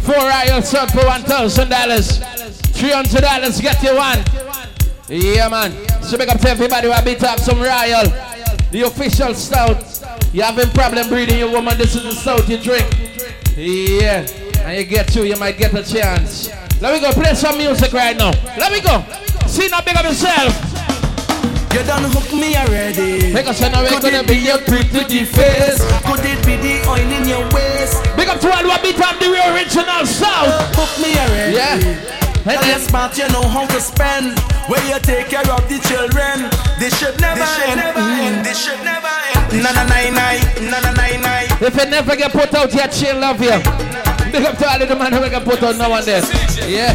[0.04, 2.18] Four Royal Stout for one thousand dollars.
[2.76, 4.22] Three hundred dollars, get you one.
[5.08, 5.85] Yeah, man.
[6.06, 8.06] So big up to everybody who have beat up some Royal.
[8.70, 9.82] The official stout.
[10.32, 12.86] You having problem breathing your woman, this is the stout you drink.
[13.56, 14.22] Yeah.
[14.62, 16.48] And you get two, you might get a chance.
[16.80, 18.30] Let me go play some music right now.
[18.56, 19.02] Let me go.
[19.48, 20.54] See now, big up yourself.
[21.74, 23.32] You done hook me already.
[23.32, 25.82] Make us know Could gonna be your pretty face?
[26.06, 27.98] Could it be the oil in your waist?
[28.14, 30.54] Big up to all who beat up the original sound.
[30.78, 31.56] Hook me already.
[31.56, 32.25] Yeah.
[32.46, 34.38] Tell you smart, you know how to spend.
[34.70, 36.46] Where you take care of the children.
[36.78, 37.80] This should never end.
[37.82, 38.44] Mm.
[38.44, 39.66] This should never end.
[39.66, 41.32] Na na na na na na na.
[41.58, 43.58] If you never get put out yet, she'll love you.
[44.30, 46.22] Big up to all the man who get put out now and then.
[46.70, 46.94] Yeah.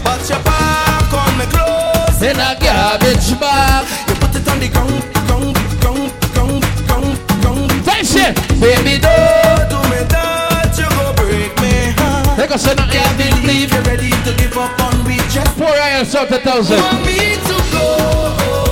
[0.00, 2.22] But your back on me clothes.
[2.24, 3.84] In a garbage bag.
[4.08, 5.52] You put it on the ground, ground,
[5.84, 7.12] ground, ground, ground,
[7.44, 7.84] ground.
[7.84, 8.32] Tell shit.
[8.56, 12.38] Baby, Don't do me that, you go break me heart.
[12.38, 14.85] Make us say nothing Can't believe you're ready to give up
[15.38, 16.80] on me just Four irons out thousand.
[16.80, 17.84] want me to go.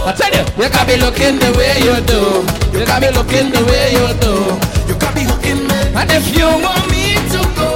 [0.07, 2.45] I tell you, you got me looking the way you do.
[2.79, 4.35] You got me looking the way you do.
[4.89, 5.79] You got me hooking me.
[5.97, 7.69] And if you want me to go,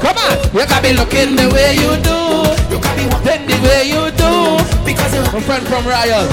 [0.00, 2.18] come on, you got me looking the way you do.
[2.72, 4.32] You got me Then the way you do.
[4.84, 6.24] Because you My friend from Royal.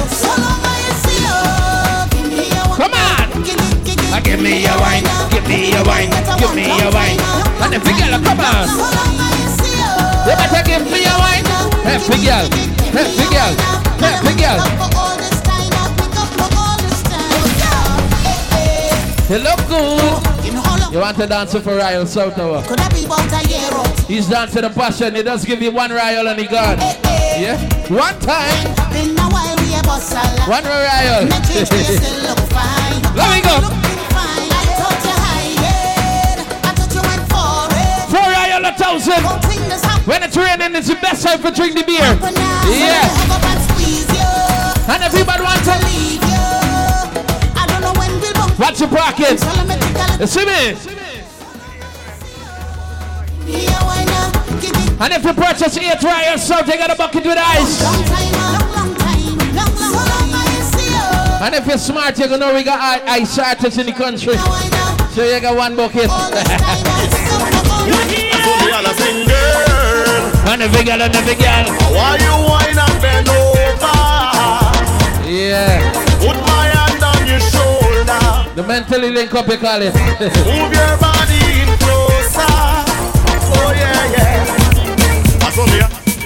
[2.75, 3.21] Come on.
[4.13, 7.19] Uh, give me your wine, give me your wine, give me your wine.
[7.63, 9.30] And if you girl, come on.
[10.27, 11.43] You better give me your wine.
[12.07, 12.47] Big girl,
[13.17, 13.53] big girl,
[14.37, 14.59] girl.
[19.31, 20.27] You look good.
[20.91, 22.57] You want to dance for Royal Stout Tower?
[22.57, 24.03] A?
[24.07, 25.15] He's dancing the passion.
[25.15, 26.77] He does give you one Royal and he gone.
[27.39, 27.57] Yeah,
[27.87, 29.41] one time, a a
[29.71, 29.81] a
[30.49, 30.63] one
[32.51, 33.01] fine.
[33.15, 33.55] Let me go.
[38.11, 39.60] Four Royal a thousand.
[40.01, 41.99] Don't think this happened When it's raining, it's the best time for drink the beer.
[41.99, 43.01] Yeah.
[43.01, 44.29] I hug up and squeeze you.
[44.93, 46.47] And everybody wants to leave you.
[47.53, 48.57] I don't know when we'll bump.
[48.57, 49.37] Watch your pocket.
[50.19, 50.73] You see me?
[53.45, 54.33] Yeah, why not?
[54.61, 57.81] Give it And if you purchase eight right yourself, you got a bucket with ice.
[61.41, 64.37] And if you're smart, you know we got ice artists in the country.
[65.13, 66.09] So you got one bucket.
[70.51, 71.65] and every girl and every girl.
[71.95, 73.97] Why you whine and bend over?
[75.23, 75.79] Yeah.
[76.19, 78.51] Put my hand on your shoulder.
[78.55, 79.93] The mentally link up, you call it.
[80.19, 82.51] Move your body in closer.
[83.55, 84.43] Oh yeah, yeah.
[85.39, 85.79] That's what me.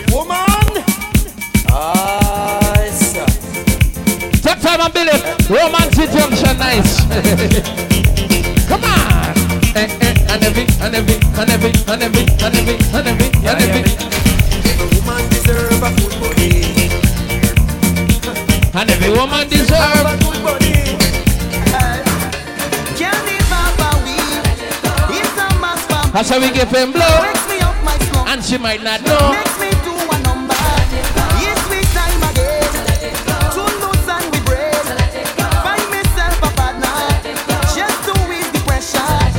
[0.09, 0.73] Woman.
[2.81, 3.13] Ice.
[4.41, 5.21] Take time and build.
[5.49, 7.05] Romantic junction, nice.
[8.67, 9.37] Come on.
[9.75, 13.61] Eh, eh, and every, and every, and every, and every, and every, and every, and
[13.61, 13.84] every.
[25.37, 27.03] A mass for That's how we give him blow.
[28.27, 29.17] And she might not know.
[29.17, 29.55] The.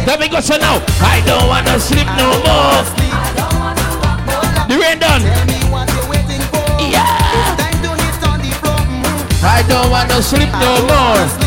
[0.07, 0.81] Let me go so now.
[1.01, 2.85] I don't wanna sleep no more.
[4.69, 5.56] The rain done.
[9.43, 11.46] I don't wanna sleep no more.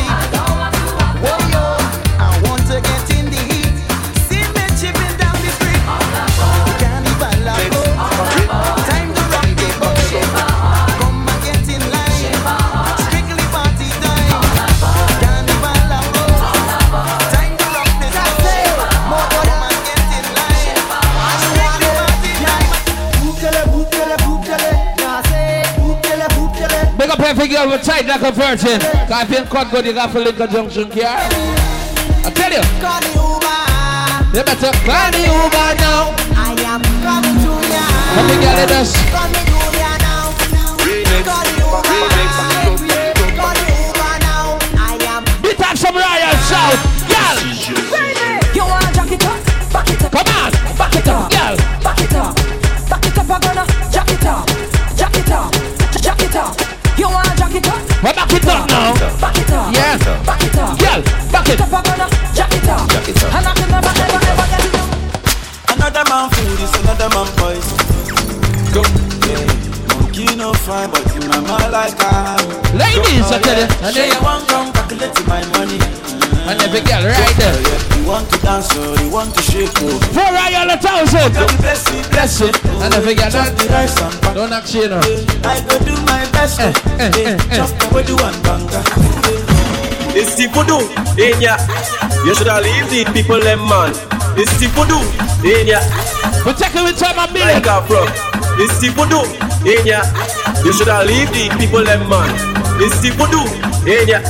[27.59, 28.79] Girl with tight like a virgin.
[29.07, 31.07] Cause if you cut good, you got to link a junction here.
[31.07, 32.63] I tell you.
[32.79, 33.59] Call the Uber.
[34.35, 36.15] You better call the Uber now.
[36.35, 37.83] I am coming to ya.
[38.19, 38.95] Every girl in us.
[39.11, 40.31] Call me Julia now.
[41.27, 41.99] Call the Uber.
[43.35, 44.59] Call the Uber now.
[44.77, 45.23] I am.
[45.41, 46.79] Beat up some riot shout.
[47.11, 47.37] Girl.
[48.55, 49.39] You wanna jack it up,
[49.73, 50.11] back it up.
[50.11, 50.51] Come on,
[57.59, 58.03] it up?
[58.03, 58.93] Well, back it up now.
[59.19, 59.97] Back it up, Yeah.
[60.23, 60.79] back it up.
[60.79, 61.01] Girl,
[61.31, 61.59] back it.
[61.59, 62.11] up.
[62.33, 63.35] Jack it up, Jack it up.
[63.35, 65.71] And I can never, ever, ever get enough.
[65.75, 67.77] Another man food is another man poison.
[68.71, 68.81] Go.
[69.27, 69.99] Yeah.
[69.99, 72.77] Monkey no fine, but you mama like I am.
[72.77, 73.67] Ladies, I tell you.
[73.83, 75.79] And Say then you want come calculate my money.
[76.47, 77.88] And every girl right there.
[78.09, 79.93] You want to dance or you want to shake oh.
[80.17, 81.29] Four royal a thousand.
[81.61, 82.57] Bless it, Bless it.
[82.81, 84.33] And every girl Chop the rice and back.
[84.33, 84.97] Don't ask you now.
[85.45, 86.57] I go do my best.
[86.57, 88.81] Eh, eh, eh, Chop the way do one banga.
[90.17, 90.81] It's the voodoo
[91.21, 91.53] in ya.
[92.25, 93.93] You should have leave the people them man.
[94.33, 94.97] It's the voodoo
[95.45, 95.77] in ya.
[96.49, 98.09] We take it with time and Like a pro.
[98.57, 99.21] It's the voodoo
[99.69, 100.01] in ya.
[100.65, 102.25] You should have leave the people them man.
[102.81, 103.45] It's the voodoo
[103.85, 104.25] in ya.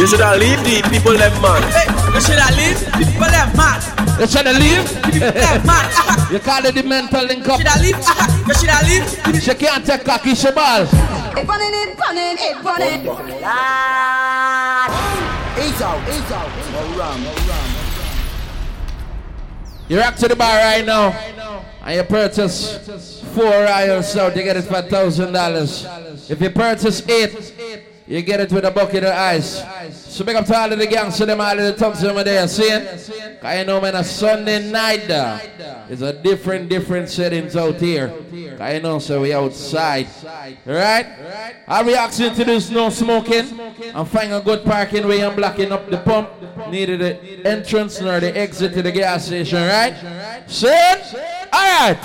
[0.00, 1.60] You should have leave the people them man.
[1.68, 1.89] Hey, you
[2.20, 3.82] should have leave the people them mad.
[4.18, 4.82] You should have leave.
[5.20, 5.86] Them mad.
[6.32, 7.58] You call it the mental link up.
[7.58, 7.96] Should have leave.
[8.48, 9.42] You should have leave.
[9.42, 10.82] She can't take cocky, she ball.
[10.82, 13.00] It running, it running, it running.
[15.60, 16.50] Ease out, ease out.
[16.72, 17.70] No rum, no rum.
[19.88, 21.10] You rock to the bar right now.
[21.82, 25.86] And you purchase four Royal Stout, you get it for thousand dollars.
[26.30, 27.32] If you purchase eight,
[28.10, 29.62] you get it with a bucket of ice.
[29.94, 32.24] So big up to all of the gangs, to them all of the thugs over
[32.24, 32.68] there, see?
[32.68, 33.08] Cause
[33.56, 35.86] you know man, a Sunday night uh, there.
[35.88, 38.08] It's a different, different settings out here.
[38.58, 40.08] Cause you know, so we outside.
[40.66, 41.06] Right?
[41.68, 45.88] Our reaction to this no smoking and find a good parking way and blocking up
[45.88, 46.30] the pump.
[46.68, 50.42] Neither the entrance nor the exit to the gas station, right?
[50.48, 50.66] See?
[50.66, 52.02] Alright.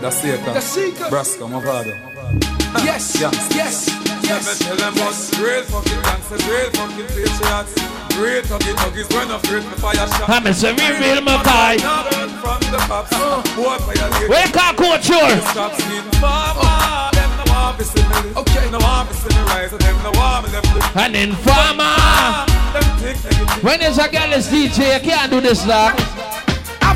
[0.00, 0.54] Da seca.
[0.54, 1.48] Da seca.
[1.48, 2.00] My father.
[2.84, 4.07] Yes, Yeah.
[4.28, 7.98] Yes, Let me tell them what's great fucking gangsters, great fucking patriots.
[8.18, 10.26] Great huggy huggies, we're not afraid to fire shots.
[10.26, 11.78] I'm a real, real Mackay.
[11.78, 13.12] Now burn from the cops.
[13.12, 13.42] Uh.
[13.54, 14.28] Boy, violate.
[14.28, 15.30] Where can coach your?
[15.54, 16.02] Stop sleep.
[16.18, 18.34] Farmer, them no want me see me.
[18.34, 18.70] Okay.
[18.70, 21.94] No want me see me rise, and them no want me left the An informer.
[22.74, 23.62] Them think.
[23.62, 25.94] When is a girl is DJ, you can't do this, dog.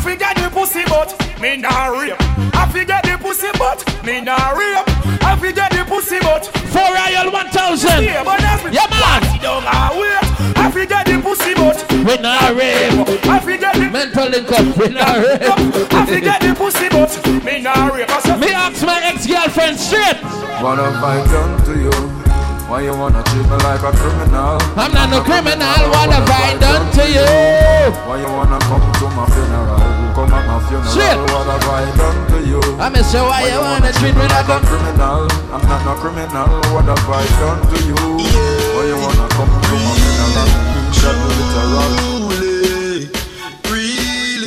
[0.02, 2.18] I forget the pussy but me nah rape.
[2.58, 4.82] I forget the pussy but me nah rape.
[5.22, 6.44] I forget the pussy but
[6.74, 8.02] Four Royal 1000.
[8.02, 8.72] Yeah, but that's me.
[8.74, 9.22] Yeah, man.
[9.30, 10.58] Sit down and wait.
[10.58, 13.30] I forget the pussy but We not rape.
[13.30, 14.76] I forget the Mental link up.
[14.76, 15.94] We not rape.
[15.94, 18.10] I forget the pussy but me nah rape.
[18.40, 20.18] Me ask my ex-girlfriend straight.
[20.58, 22.21] What have I done to you?
[22.72, 24.56] Why you wanna treat me like a criminal?
[24.80, 27.28] I'm not no criminal, what have I done to you?
[28.08, 29.76] Why you wanna come to my funeral?
[30.16, 31.20] Come at my funeral, Shit.
[31.36, 32.64] what have I done to you?
[32.80, 35.28] I miss you, why you wanna treat me like a criminal?
[35.52, 38.00] I'm not no criminal, what have I done to you?
[38.72, 40.32] Why you wanna come to my funeral?
[40.32, 41.92] That literal.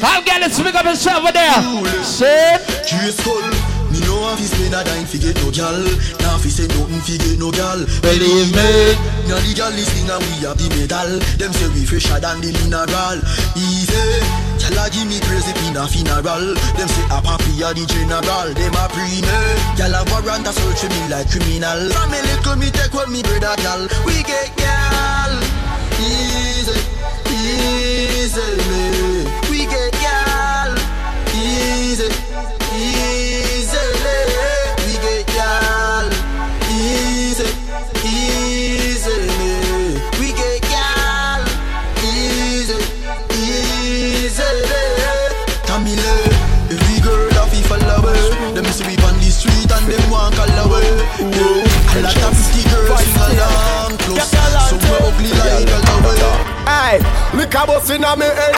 [0.01, 1.61] I'll get it, speak up yourself over there.
[2.01, 3.54] Sit.
[4.25, 5.77] Me to spend a dime fi get no gal.
[6.25, 7.77] Now fi say nothing fi get no gal.
[8.01, 8.97] Believe me.
[9.29, 11.21] Now the gal listening and we have the medal.
[11.37, 13.21] Them say we fresher than the mineral.
[13.53, 13.93] Easy.
[14.57, 16.57] Gal a give me crazy pin a funeral.
[16.73, 18.49] Them say a papi a the general.
[18.57, 19.37] Them a pre me.
[19.77, 21.93] Gal a warrant a search for me like criminal.
[21.93, 23.85] From a little me take what me brother gal.
[24.09, 25.33] We get gal.
[26.01, 26.73] Easy
[27.29, 29.21] Easily
[29.53, 30.73] We get gal.
[31.37, 32.24] Easy
[51.19, 54.31] away Yeah, A lot of pretty girls sing along close
[54.69, 54.77] So
[55.17, 55.85] we like a
[56.65, 56.97] Hey,
[57.37, 58.55] lick a bus inna me head.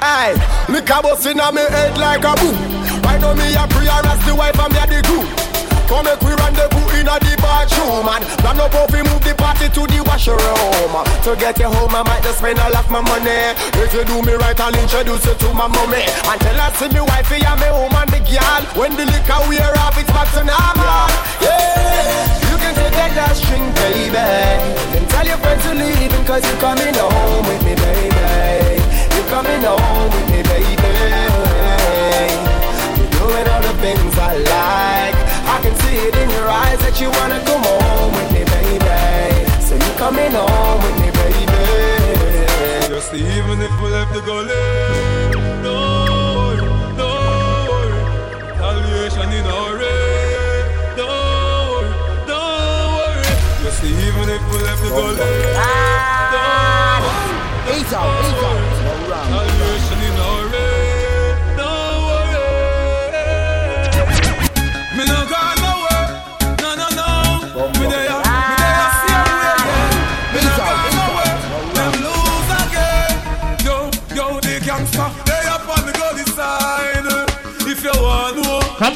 [0.00, 0.36] Hey,
[0.68, 2.54] lick a bus inna me head like a boom.
[3.02, 5.26] Why don't me a prayer as the wife and me a the groom?
[5.88, 6.69] Come make we rendezvous
[7.50, 10.94] bathroom and plan up how we move the party to the washroom.
[11.26, 13.58] To get you home, I might just spend all of my money.
[13.82, 16.06] If you do me right, I'll introduce you to my mommy.
[16.30, 18.62] Until I see me wifey and me home and the girl.
[18.78, 21.10] When the liquor wear off, it's back to normal.
[21.42, 24.14] Yeah, you can take that last string, baby.
[24.94, 28.78] Then tell your friends to leave cause you're coming home with me, baby.
[29.14, 30.92] You're coming home with me, baby.
[32.96, 34.99] You're doing all the things I like.
[35.60, 38.80] I can see it in your eyes that you wanna come home with me, baby.
[39.60, 41.68] So you're coming home with me, baby.
[42.88, 44.56] Just even if we left the gully,
[45.60, 45.76] no
[46.40, 46.64] worry,
[46.96, 47.12] no
[47.68, 47.92] worry.
[48.56, 50.64] Salvation in our way,
[50.96, 51.12] no
[51.76, 51.92] worry,
[52.24, 52.40] no
[52.96, 53.28] worry.
[53.60, 55.28] Just even if we left the gully,
[56.32, 56.48] no
[57.04, 57.76] worry.
[57.76, 60.19] Eat out, eat out.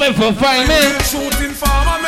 [0.05, 1.09] Coming for five minutes.
[1.09, 1.49] shooting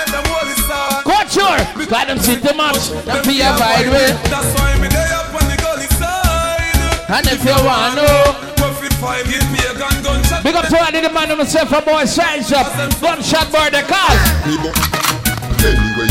[0.05, 1.01] them the side.
[1.01, 1.89] Culture.
[1.89, 2.93] Got them sit too much.
[2.93, 3.57] Them be a
[3.89, 4.13] with.
[4.29, 7.09] That's why me they up on the gully side.
[7.09, 8.37] And if you want to.
[9.25, 10.43] Give me a gun, gunshot.
[10.43, 12.69] Big up to all the man himself for boy size up.
[13.01, 13.81] Gunshot boy the.
[15.65, 16.06] Anyway,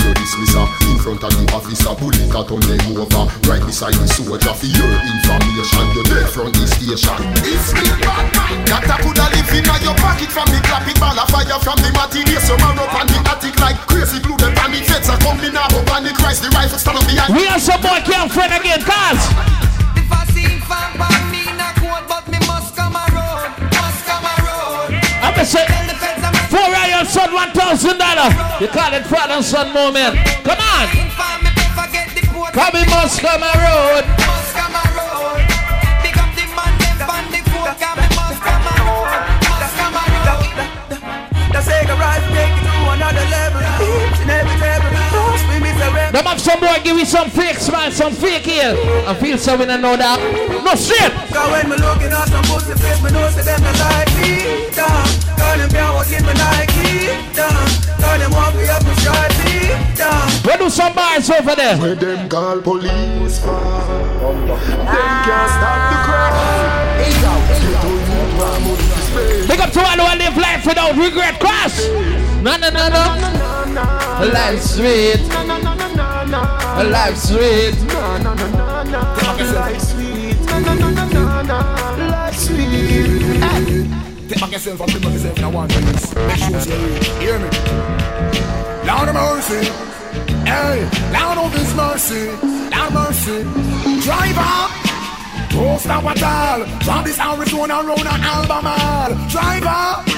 [1.06, 3.30] front of the officer, bullet a turn them over.
[3.46, 5.86] Right beside the soldier for your information.
[5.94, 7.14] You're dead from the station.
[7.46, 8.66] It's me, bad man.
[8.66, 11.94] That I coulda live in your pocket from the clapping ball of fire from the
[11.94, 12.42] material.
[12.42, 14.34] So man up on the attic like crazy glue.
[14.34, 16.42] The panic feds are coming now up on the Christ.
[16.42, 17.30] The rifle stand up behind.
[17.38, 19.22] We are some boy can't friend again, cause.
[19.94, 24.02] If I see fan by me, not quote, but me must come a road, must
[24.10, 24.90] come a road.
[25.22, 25.86] I'm gonna say.
[27.06, 28.30] Ryan Son, one thousand dollar.
[28.60, 30.16] You call it father and son moment.
[30.44, 30.88] Come on.
[32.52, 34.04] Come in come a road.
[46.12, 48.74] Them another and have some boy give you some fake smile, some fake heel.
[49.06, 50.18] I feel so we don't know that.
[50.64, 51.12] No shit.
[51.32, 54.70] Cause when me looking at some pussy face, me know say them not me.
[54.70, 55.06] Down,
[55.38, 57.12] turn them down, what in me Nike.
[57.34, 57.66] Down,
[58.00, 59.72] turn them off, we up me stripey.
[59.96, 60.26] Down.
[60.44, 61.76] We do some bars over there.
[61.78, 63.54] Where them call police for?
[63.54, 64.48] Them
[65.26, 66.56] can't stop the crowd.
[69.48, 71.40] Big up to all who live life without regret.
[71.40, 71.88] Cross.
[72.42, 73.02] No, no, no, no.
[74.32, 75.20] Life's sweet.
[76.90, 77.74] Life's sweet.
[79.54, 80.36] Life's sweet.
[82.10, 83.25] Life's sweet.
[84.36, 86.14] Take back yourself and back yourself now one minute.
[86.28, 86.92] Make sure you
[87.24, 87.48] hear me.
[88.84, 89.64] Lord of mercy.
[90.44, 92.28] Hey, Lord of His mercy.
[92.68, 93.42] Lord mercy.
[94.04, 94.68] Driver.
[95.48, 96.66] Don't stop at all.
[96.82, 99.16] From this Arizona round an Albemarle.
[99.30, 100.15] Driver.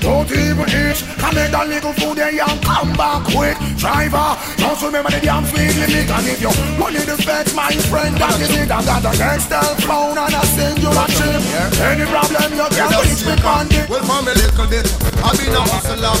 [0.00, 1.02] Don't even itch.
[1.18, 3.56] Come make that little food there and come back quick.
[3.76, 4.36] Driver.
[4.56, 6.08] Just remember the damn speed limit.
[6.10, 8.70] And if you money the feds, my friend, that is it.
[8.70, 11.40] I got a gangster phone and I send you a chip.
[11.82, 13.88] Any problem you can reach me on it.
[13.88, 14.86] Well, from a little bit,
[15.22, 16.16] I've been a hustler,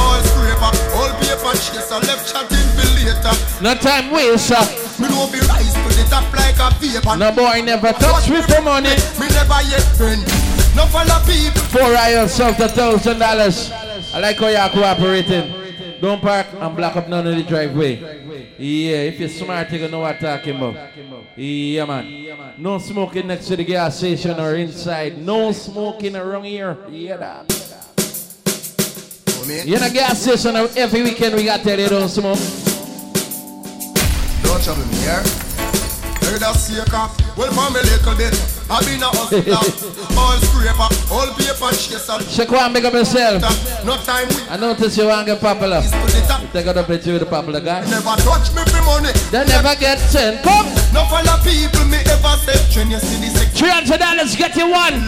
[0.00, 3.34] all scraper, all paper chaser, left chatting for later.
[3.62, 4.52] No time waste.
[4.52, 4.64] uh.
[4.98, 7.16] Me know be rise to the top like a vapor.
[7.16, 8.96] No boy never touch me for money.
[9.20, 10.45] Me never yet friend.
[10.76, 11.62] No follow people.
[11.72, 13.72] Four yourself a thousand dollars.
[14.12, 16.00] I like how you are cooperating.
[16.02, 17.96] Don't park and block up none of the driveway.
[18.58, 20.76] Yeah, if you're smart, you know what I'm talking about.
[21.34, 22.54] Yeah, man.
[22.58, 25.16] No smoking next to the gas station or inside.
[25.16, 26.76] No smoking around here.
[26.90, 27.52] Yeah, that.
[29.64, 32.38] You know, gas station every weekend we got tell you don't smoke.
[34.42, 35.22] Don't trouble me, yeah?
[36.20, 37.08] Heard that shaker?
[37.36, 38.55] Well, for me little bit.
[38.68, 39.62] I been a hustler.
[40.18, 42.18] all scraper, all paper chaser.
[42.26, 43.42] Shake one, make up yourself.
[43.86, 45.78] No time we I notice you want to get popular.
[45.78, 47.86] You take out a picture with the popular guy.
[47.86, 49.14] never touch me for money.
[49.30, 50.42] They never get sent.
[50.42, 50.66] Come.
[50.90, 52.58] No follow people me ever say.
[52.74, 53.38] Train you see this.
[53.54, 55.06] Three hundred dollars get you one.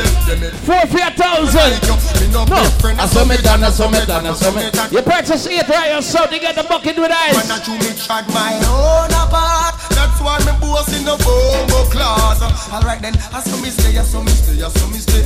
[0.63, 1.83] Four for a thousand.
[2.31, 2.47] No,
[2.95, 4.71] I saw me done, I saw me done, I saw me.
[4.95, 7.35] You purchase it right yourself, you get the bucket with ice.
[7.35, 7.51] When.
[7.51, 9.75] I do me tried my own apart.
[9.91, 12.39] That's why me boss in the bombo class.
[12.73, 15.25] Alright then, I saw me stay, I saw me stay, I saw me stay.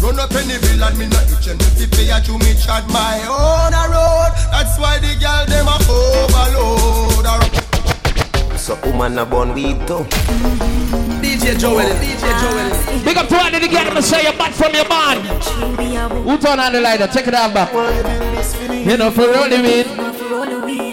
[0.00, 2.10] Run up any bill and me not itch and me pay.
[2.10, 4.32] I do me tried my own a road.
[4.52, 7.73] That's why the girl them a overload.
[8.64, 10.08] So woman a born weed too.
[11.20, 13.04] DJ Joel, DJ Joel.
[13.04, 15.20] Big up to one of the get them say you're back from your band.
[16.24, 17.06] Who turn on the lighter?
[17.06, 17.70] Take it out back.
[18.72, 19.84] You know for rolling weed.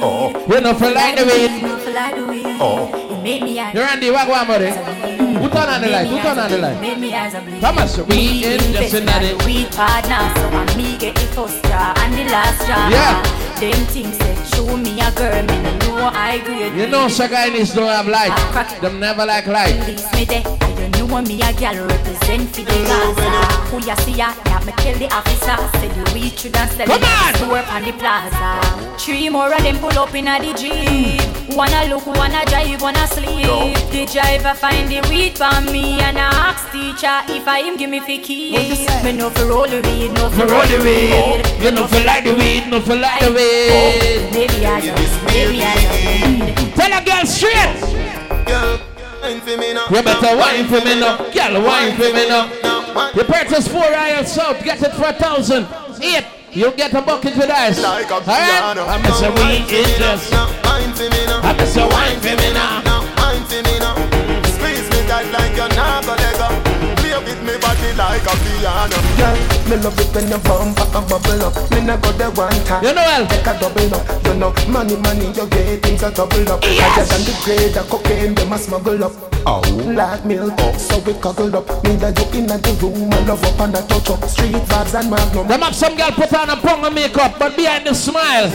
[0.03, 0.35] Oh.
[0.49, 2.60] You know for light the weed.
[2.60, 2.91] Oh.
[3.23, 4.68] You're Randy, what go on, buddy?
[4.68, 6.07] Who turn on the light?
[6.07, 7.61] Who turn on the light?
[7.61, 9.45] Thomas, we in just in that.
[9.45, 12.89] We partner, so I me get the first straw and the last straw.
[12.89, 13.23] Yeah.
[13.61, 14.31] Them things
[14.62, 16.74] say, show me a girl, me no know I grade.
[16.76, 18.82] You know Shagainis don't have light.
[18.82, 19.78] Them never like light.
[20.14, 20.44] me there.
[20.46, 23.32] I know me a girl represent for the Gaza.
[23.70, 24.51] Who ya see ya?
[24.84, 25.80] Yeah, me tell the officer.
[25.80, 27.34] Say the weed should and sell Come it on!
[27.36, 28.98] store on the plaza.
[28.98, 31.56] Three more of them pull up in a the jeep.
[31.56, 33.45] Wanna look, wanna drive, wanna sleep.
[33.45, 33.74] No.
[33.91, 37.90] The driver find the weed for me and I ask teacher if I him give
[37.90, 38.88] me fi keys.
[39.03, 41.14] Me no for roll the weed, no for For roll the weed.
[41.14, 43.72] Oh, you know for light the weed, no for light the weed.
[43.72, 45.76] Oh, maybe I just, maybe I
[46.56, 46.76] just.
[46.76, 48.45] Tell a girl straight.
[48.48, 48.80] Girl,
[49.22, 49.86] wine for me now.
[49.90, 51.18] You better wine for me now.
[51.32, 52.70] Girl, wine for me now.
[53.16, 55.66] You purchase four Royal Stout, get it for a thousand.
[56.02, 57.82] Eight, you get a bucket with ice.
[57.82, 58.78] Like Alright?
[58.78, 59.34] I'm Mr.
[59.36, 60.00] Wine We for me
[60.30, 60.48] now.
[60.64, 61.40] Wine for me now.
[61.42, 61.90] I'm Mr.
[61.90, 62.84] Wine for me now.
[63.18, 63.96] Wine for me now.
[64.44, 66.31] Squeeze me tight like you're not gonna
[67.32, 67.41] let go.
[67.41, 68.98] Play with me body like a piano.
[69.18, 69.38] Girl,
[69.70, 71.72] me love it when you bump and bubble up.
[71.72, 72.84] Me nah go there one time.
[72.84, 73.28] You know well.
[73.28, 74.26] Take a double up.
[74.26, 76.64] You know, money, money, you get things a double up.
[76.64, 79.14] Higher than the grade of cocaine, them a smuggle up.
[79.45, 81.84] Oh, like milk, so we cuddle up.
[81.84, 84.24] Me that you in the room, I love up and I touch up.
[84.26, 85.48] Street vibes and magnum.
[85.48, 88.49] Them have some girl put on a pong of makeup, but behind the smile.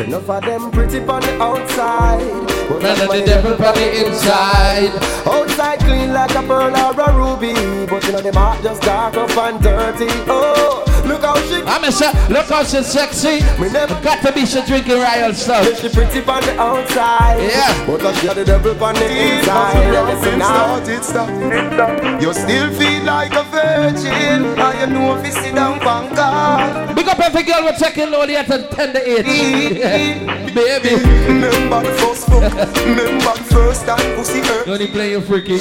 [0.00, 2.20] Enough of them pretty on the outside.
[2.68, 4.92] but when the devil on the inside.
[5.26, 7.52] Outside clean like a pearl or a ruby,
[7.90, 10.06] but you know them heart just dark up and dirty.
[10.28, 11.62] Oh, look how she.
[11.64, 13.40] I'm a say, look how she's sexy.
[13.60, 15.64] Me never got to be she drinking Royal Stout.
[15.76, 17.86] She pretty on the outside, Yeah.
[17.86, 19.92] but now she the devil on the inside.
[19.92, 20.80] Yeah, listen now.
[20.80, 22.22] Start it, stop.
[22.22, 24.44] You still feel like a virgin.
[24.58, 26.94] And you know if you sit down on God.
[26.94, 29.24] Big up every girl we're taking low at a tender age.
[30.54, 30.94] Baby.
[31.28, 32.42] Remember the first fuck.
[32.84, 34.66] Remember the first time pussy hurt.
[34.66, 35.58] You only play your freaky.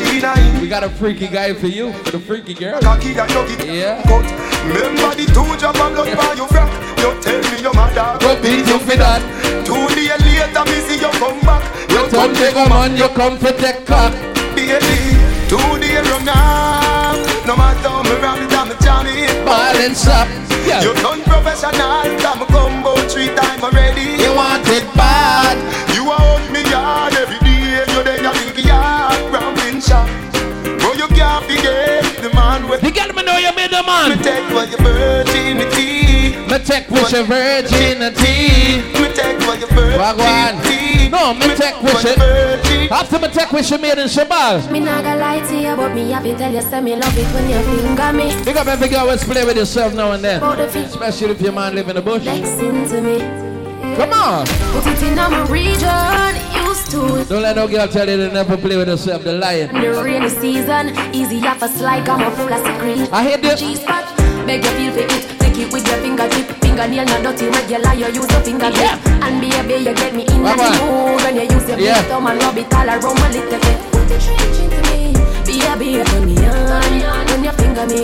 [0.61, 2.79] We got a freaky guy for you, for the freaky girl.
[2.81, 4.01] Cocky and you get Yeah.
[4.67, 6.69] Remember the two drop of blood by your frack.
[6.97, 9.21] You tell me your mother Go beat you for that.
[9.61, 11.61] Two days later, me see you come back.
[11.93, 14.13] You turn big man, you come for the cock.
[14.57, 15.13] Baby,
[15.45, 17.13] two days run now.
[17.45, 19.29] No matter how me rap it, I'm a jammy.
[19.45, 20.25] Ball and stop.
[20.65, 20.81] Yeah.
[20.81, 24.17] You done professional, I'm a combo three time already.
[24.17, 25.55] You want it bad.
[25.93, 27.85] You are on me yard every day.
[27.93, 30.09] You then you big yard, rambling shop.
[30.81, 34.17] But you can't forget the man with You get me know you made the man.
[34.17, 34.86] me take your virginity.
[36.97, 38.81] Me with your virginity.
[38.97, 39.97] Me take for your virginity.
[39.97, 40.53] Wagwan.
[41.11, 42.89] No, me take with you.
[42.89, 44.71] After me take with you made in Shabal.
[44.71, 47.27] Me not gonna lie to you, but me happy tell you, say me love it
[47.33, 48.43] when you finger me.
[48.43, 50.37] Big up every girl, let's play with yourself now and then.
[50.37, 50.85] About the feet.
[50.85, 52.23] Especially if your man live in the bush.
[52.23, 53.19] To me.
[53.95, 54.45] Come on.
[54.73, 57.29] Put it in my region, used to it.
[57.29, 59.23] Don't let no girl tell you to never play with yourself.
[59.23, 59.75] The lion.
[59.75, 63.13] In the rainy season, easy off a slide, come up full of secret.
[63.13, 63.59] I hate this.
[63.59, 65.39] G-spot, beg you feel for it.
[65.39, 66.56] Take it with your fingertip.
[66.77, 69.01] Fingernail not dirty, regular, you use your finger grip.
[69.25, 72.03] And baby, you get me in the mood when you use your Yeah.
[72.03, 73.77] thumb and rub it all around my little bit.
[73.91, 75.13] Put the trench into me,
[75.43, 78.01] baby, turn me on when you finger me.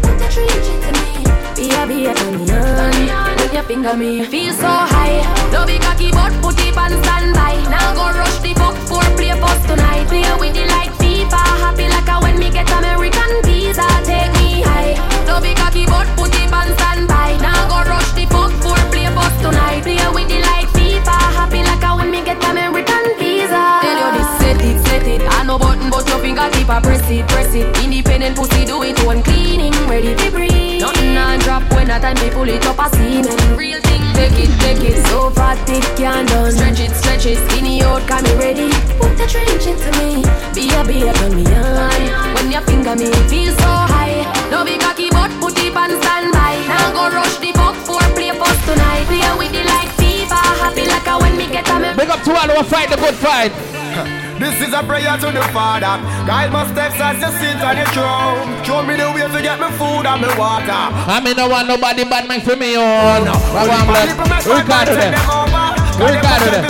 [0.00, 4.24] Put the trench into me, baby, turn me on when you finger me.
[4.24, 5.20] Feel so high.
[5.52, 7.54] No big cocky but put it on standby.
[7.68, 9.34] Now go rush the fuck for play
[9.68, 10.08] tonight.
[10.08, 11.42] Play with it like FIFA.
[11.64, 13.86] Happy like a when me get American visa.
[14.08, 14.96] Take me high.
[15.26, 17.36] No big cocky but put it on standby.
[17.46, 17.89] Now go the
[18.30, 19.82] fuck for play post tonight.
[19.82, 21.16] Play with it like FIFA.
[21.36, 23.62] Happy like a when me get a American visa.
[23.82, 25.22] Tell you this, set it, set it.
[25.22, 27.66] I no button but your finger tip a press it, press it.
[27.82, 30.80] Independent pussy do it one cleaning, ready to breathe.
[30.80, 33.56] Nothing on drop when I time me pull it up a semen.
[33.56, 35.06] Real thing, take it, take it.
[35.06, 36.52] So fat it can't done.
[36.52, 37.38] Stretch it, stretch it.
[37.50, 38.70] Skinny out, can me ready.
[38.98, 40.24] Put the trench into me.
[40.54, 42.34] Be a be a me on.
[42.34, 44.24] When your finger me feel so high.
[44.50, 46.39] No big cocky but put it on standby.
[46.70, 49.04] Now go rush the fuck for play post tonight.
[49.10, 50.40] Play with it like FIFA.
[50.62, 51.90] Happy like a when me get a me.
[51.98, 53.52] Big up to all who fight the good fight.
[54.40, 56.00] This is a prayer to the Father.
[56.24, 58.48] Guide my steps as you sit on the throne.
[58.64, 60.72] Show me the way to get me food and me water.
[60.72, 63.28] I mean, no want nobody bad man for me on.
[63.28, 64.08] What one blood?
[64.48, 65.12] Ricardo there.
[65.12, 66.64] Ricardo there.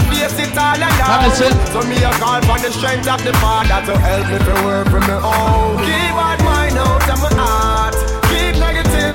[1.06, 1.55] Have a sip.
[1.70, 4.90] So me a call for the strength of the Father to help me to work
[4.90, 5.78] for me own.
[5.86, 7.99] Keep bad mind out of my heart.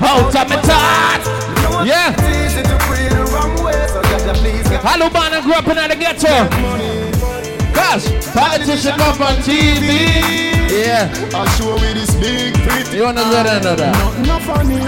[0.06, 0.56] Out of my.
[1.84, 2.14] Yeah.
[4.86, 6.46] Hello, man, I grew up in the ghetto.
[7.74, 10.54] Cause politician come on TV.
[10.70, 11.10] Yeah.
[11.34, 12.54] I'll show me this big.
[12.94, 13.22] You wanna
[14.46, 14.78] funny.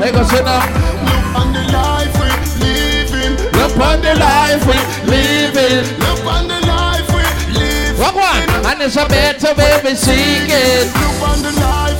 [0.00, 0.64] They go sit down.
[1.04, 2.28] Look on the life we
[2.64, 3.36] living.
[3.52, 5.84] Look on the life we living.
[6.00, 7.22] Look on the life we
[7.52, 8.00] living.
[8.00, 8.48] Walk one.
[8.66, 10.88] And it's a better way we seeking.
[10.96, 11.91] Look on the life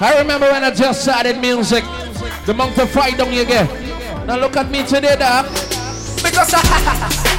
[0.00, 1.84] I remember when I just started music.
[2.46, 3.68] The month of fight down you get.
[4.26, 5.46] Now look at me today, dog.
[6.22, 7.30] Because I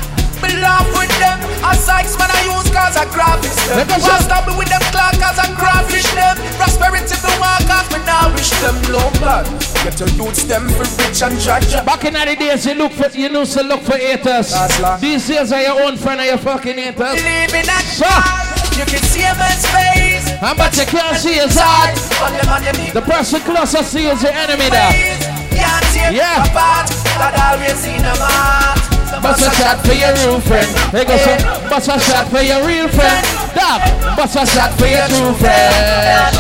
[0.62, 1.42] laugh with them.
[1.66, 3.78] A Sykes man I use cause I graphish them.
[3.82, 6.38] Let us Won't stop me with them clock cause I graphish them.
[6.58, 9.46] Prosperity the walk cause me now wish them low blood.
[9.84, 11.74] Get your youths them for rich and judge.
[11.86, 14.54] Back in the days, you look for you know to look for haters.
[15.02, 17.18] These days are your own friend and your fucking haters.
[17.18, 18.10] Believe in that So,
[18.78, 20.11] You can see a man's face.
[20.42, 21.94] How about you can't see his heart?
[22.94, 24.90] The person closest to you is your enemy there.
[26.10, 26.42] Yeah.
[29.22, 30.66] Bust a shot for your real friend.
[30.90, 31.38] Hey, go so,
[31.70, 33.22] bust a shot for your real friend.
[33.54, 33.86] Dog,
[34.18, 36.34] bust a shot for your true friend.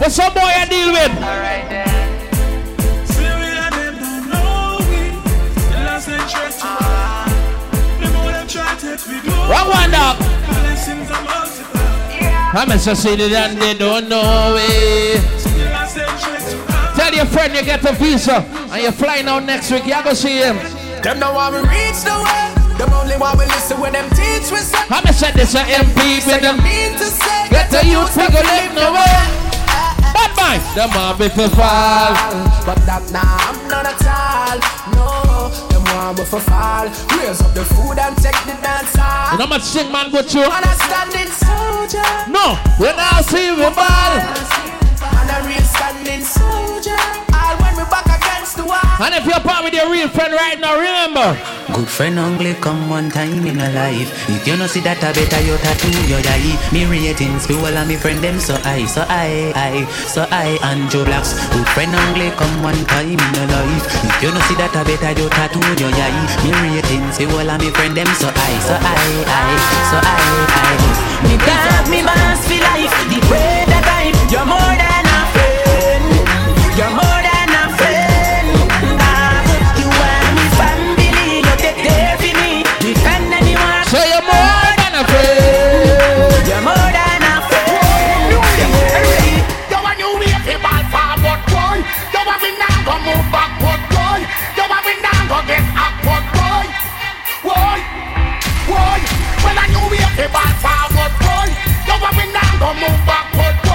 [0.00, 1.89] What's up, boy, I deal with?
[9.50, 10.16] Wrong one, dog.
[12.54, 15.22] I'm a society and they don't know it.
[16.94, 19.86] Tell your friend you get a visa and you're flying out next week.
[19.86, 20.56] You go see him.
[21.02, 22.60] Them know how we reach the way.
[22.78, 24.78] Them only want we listen when them teach we say.
[24.88, 26.62] I'm a send this a MP with them.
[26.62, 27.48] Mean to say.
[27.50, 29.18] Get the youth to go live no way.
[30.14, 30.62] Bad mind.
[30.76, 32.14] Them want me to fall.
[32.66, 34.58] But that nah, I'm not at all.
[34.94, 35.29] No,
[35.94, 36.86] want me for fall.
[37.18, 38.94] Raise up the food and take the dance
[39.32, 40.50] You know much sing man go through?
[40.50, 42.08] And a standing soldier.
[42.30, 44.12] No, when I see we ball.
[45.18, 47.19] And a real standing soldier.
[49.00, 51.32] And if you're part with your real friend right now, remember.
[51.72, 54.10] Good friend only come one time in a life.
[54.28, 56.58] If you no see that a better you tattoo your eye.
[56.74, 60.58] Me ratings for all of me friend them so I, so I, I, so I
[60.66, 61.38] and Joe Blacks.
[61.54, 63.86] Good friend only come one time in a life.
[64.02, 66.26] If you no see that a better you tattoo your eye.
[66.42, 68.98] Me ratings for all of me friend them so I, so I,
[69.30, 69.48] I,
[69.94, 70.18] so I,
[70.58, 71.10] I.
[71.22, 72.94] Me dog, me boss for life.
[73.14, 73.19] The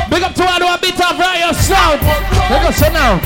[0.09, 2.01] Big up to all who a bit of riot sound.
[2.49, 3.19] Let us now.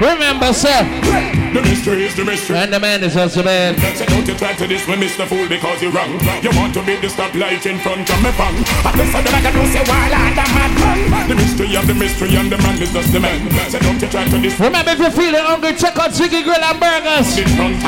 [0.00, 1.39] Remember, sir.
[1.50, 2.56] The mystery is the mystery.
[2.58, 3.74] And the man is also man.
[3.98, 5.26] So don't you try to this with Mr.
[5.26, 6.14] Fool because you're wrong.
[6.46, 8.54] You want to be the stoplight in front of me bang.
[8.86, 11.26] I guess I don't know say why I'm the madman.
[11.26, 13.50] The mystery of the mystery and the man is just the man.
[13.66, 14.54] So don't you try to this.
[14.60, 17.34] Remember, if you're feeling hungry, check out Ziggy Grill and Burgers.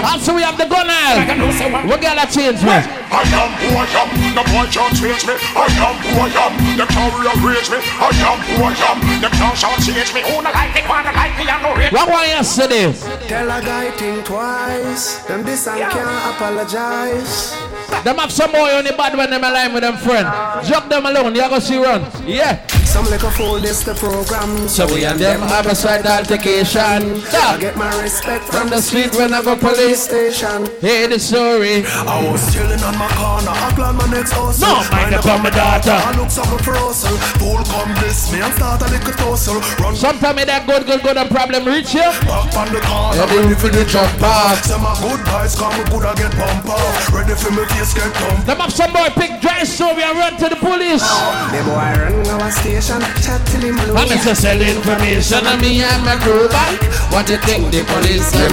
[0.02, 1.22] Also, we have the gun aisle.
[1.86, 2.82] We gotta change, man.
[3.14, 5.38] I am who I am, the boy can't change me.
[5.54, 7.78] I am who I am, the can't rearrange me.
[7.78, 10.24] I am who I am, the can't change me.
[10.26, 11.92] Who not like me, wanna like me, I know it.
[11.92, 12.90] What one yesterday?
[13.28, 15.24] Tell a guy think twice.
[15.26, 17.71] Them this and can't apologize.
[18.04, 20.26] Them have some boy on the bad when them align with them friend.
[20.66, 22.02] Drop them alone, you go see run.
[22.26, 22.64] Yeah.
[22.92, 24.68] Some like a fool, this the program.
[24.68, 27.24] So we and them have a side altercation.
[27.32, 30.68] I get my respect From the street when I go police station.
[30.84, 31.88] Hear the story.
[31.88, 33.48] I was chilling on my corner.
[33.48, 34.68] I plan my next hustle.
[34.68, 35.96] No, mind up on my daughter.
[35.96, 37.16] I look for hustle.
[37.40, 39.60] Fool come this me and start a little tussle.
[39.80, 42.04] Run Sometimes me that good, good, good, and problem reach you.
[42.28, 43.24] back on the corner.
[43.24, 44.60] Ready for the jump back.
[44.68, 47.08] Say my good guys come good I get bump off.
[47.08, 48.46] Ready for me face get dump.
[48.46, 51.02] Them have some boy pick dry story and run to the police.
[51.02, 53.00] The boy run our station.
[53.22, 53.94] Chat till him blue.
[53.94, 56.80] I'm just sell information on me and my crew back.
[57.12, 58.50] What do you think the police can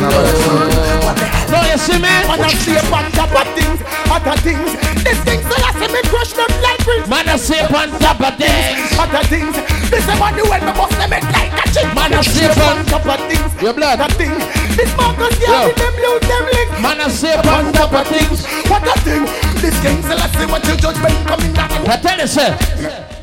[1.34, 1.39] do?
[1.50, 2.14] No, you see me?
[2.30, 4.70] Man, I see up on top of things, other things.
[5.02, 7.10] These things that I see me crush them like bricks.
[7.10, 8.94] Man, I see up on top of things.
[8.94, 9.58] Other things.
[9.90, 11.90] This is what the way me bust them it like a chick.
[11.98, 13.50] Man, I see up on top of things.
[13.62, 13.98] Your blood.
[13.98, 14.38] Other things.
[14.78, 15.50] This Marcus Yo.
[15.50, 16.78] yeah, them lose them links.
[16.86, 18.46] Man, I see up on top of things.
[18.70, 19.26] What a thing.
[19.58, 21.72] This king still I see what your judgment coming down.
[21.90, 23.19] I tell you, sir.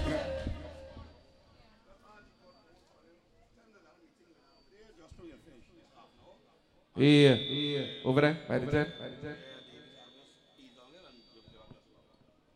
[6.97, 7.37] Yeah.
[8.05, 8.89] Over there, the tent.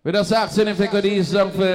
[0.02, 1.74] We just asking if they could ease down for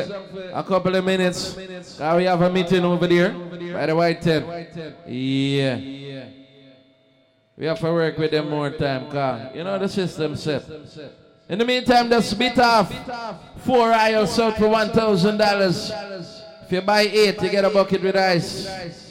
[0.52, 1.54] a couple of minutes.
[1.54, 4.48] Cause we have a meeting over there by the white tent.
[5.08, 6.26] Yeah.
[7.58, 10.64] We have to work with them more time, cause you know the system set.
[11.48, 12.92] In the meantime, just bit off
[13.64, 15.92] four aisles out for one thousand dollars.
[16.66, 19.05] If you buy eight, you get a bucket with ice.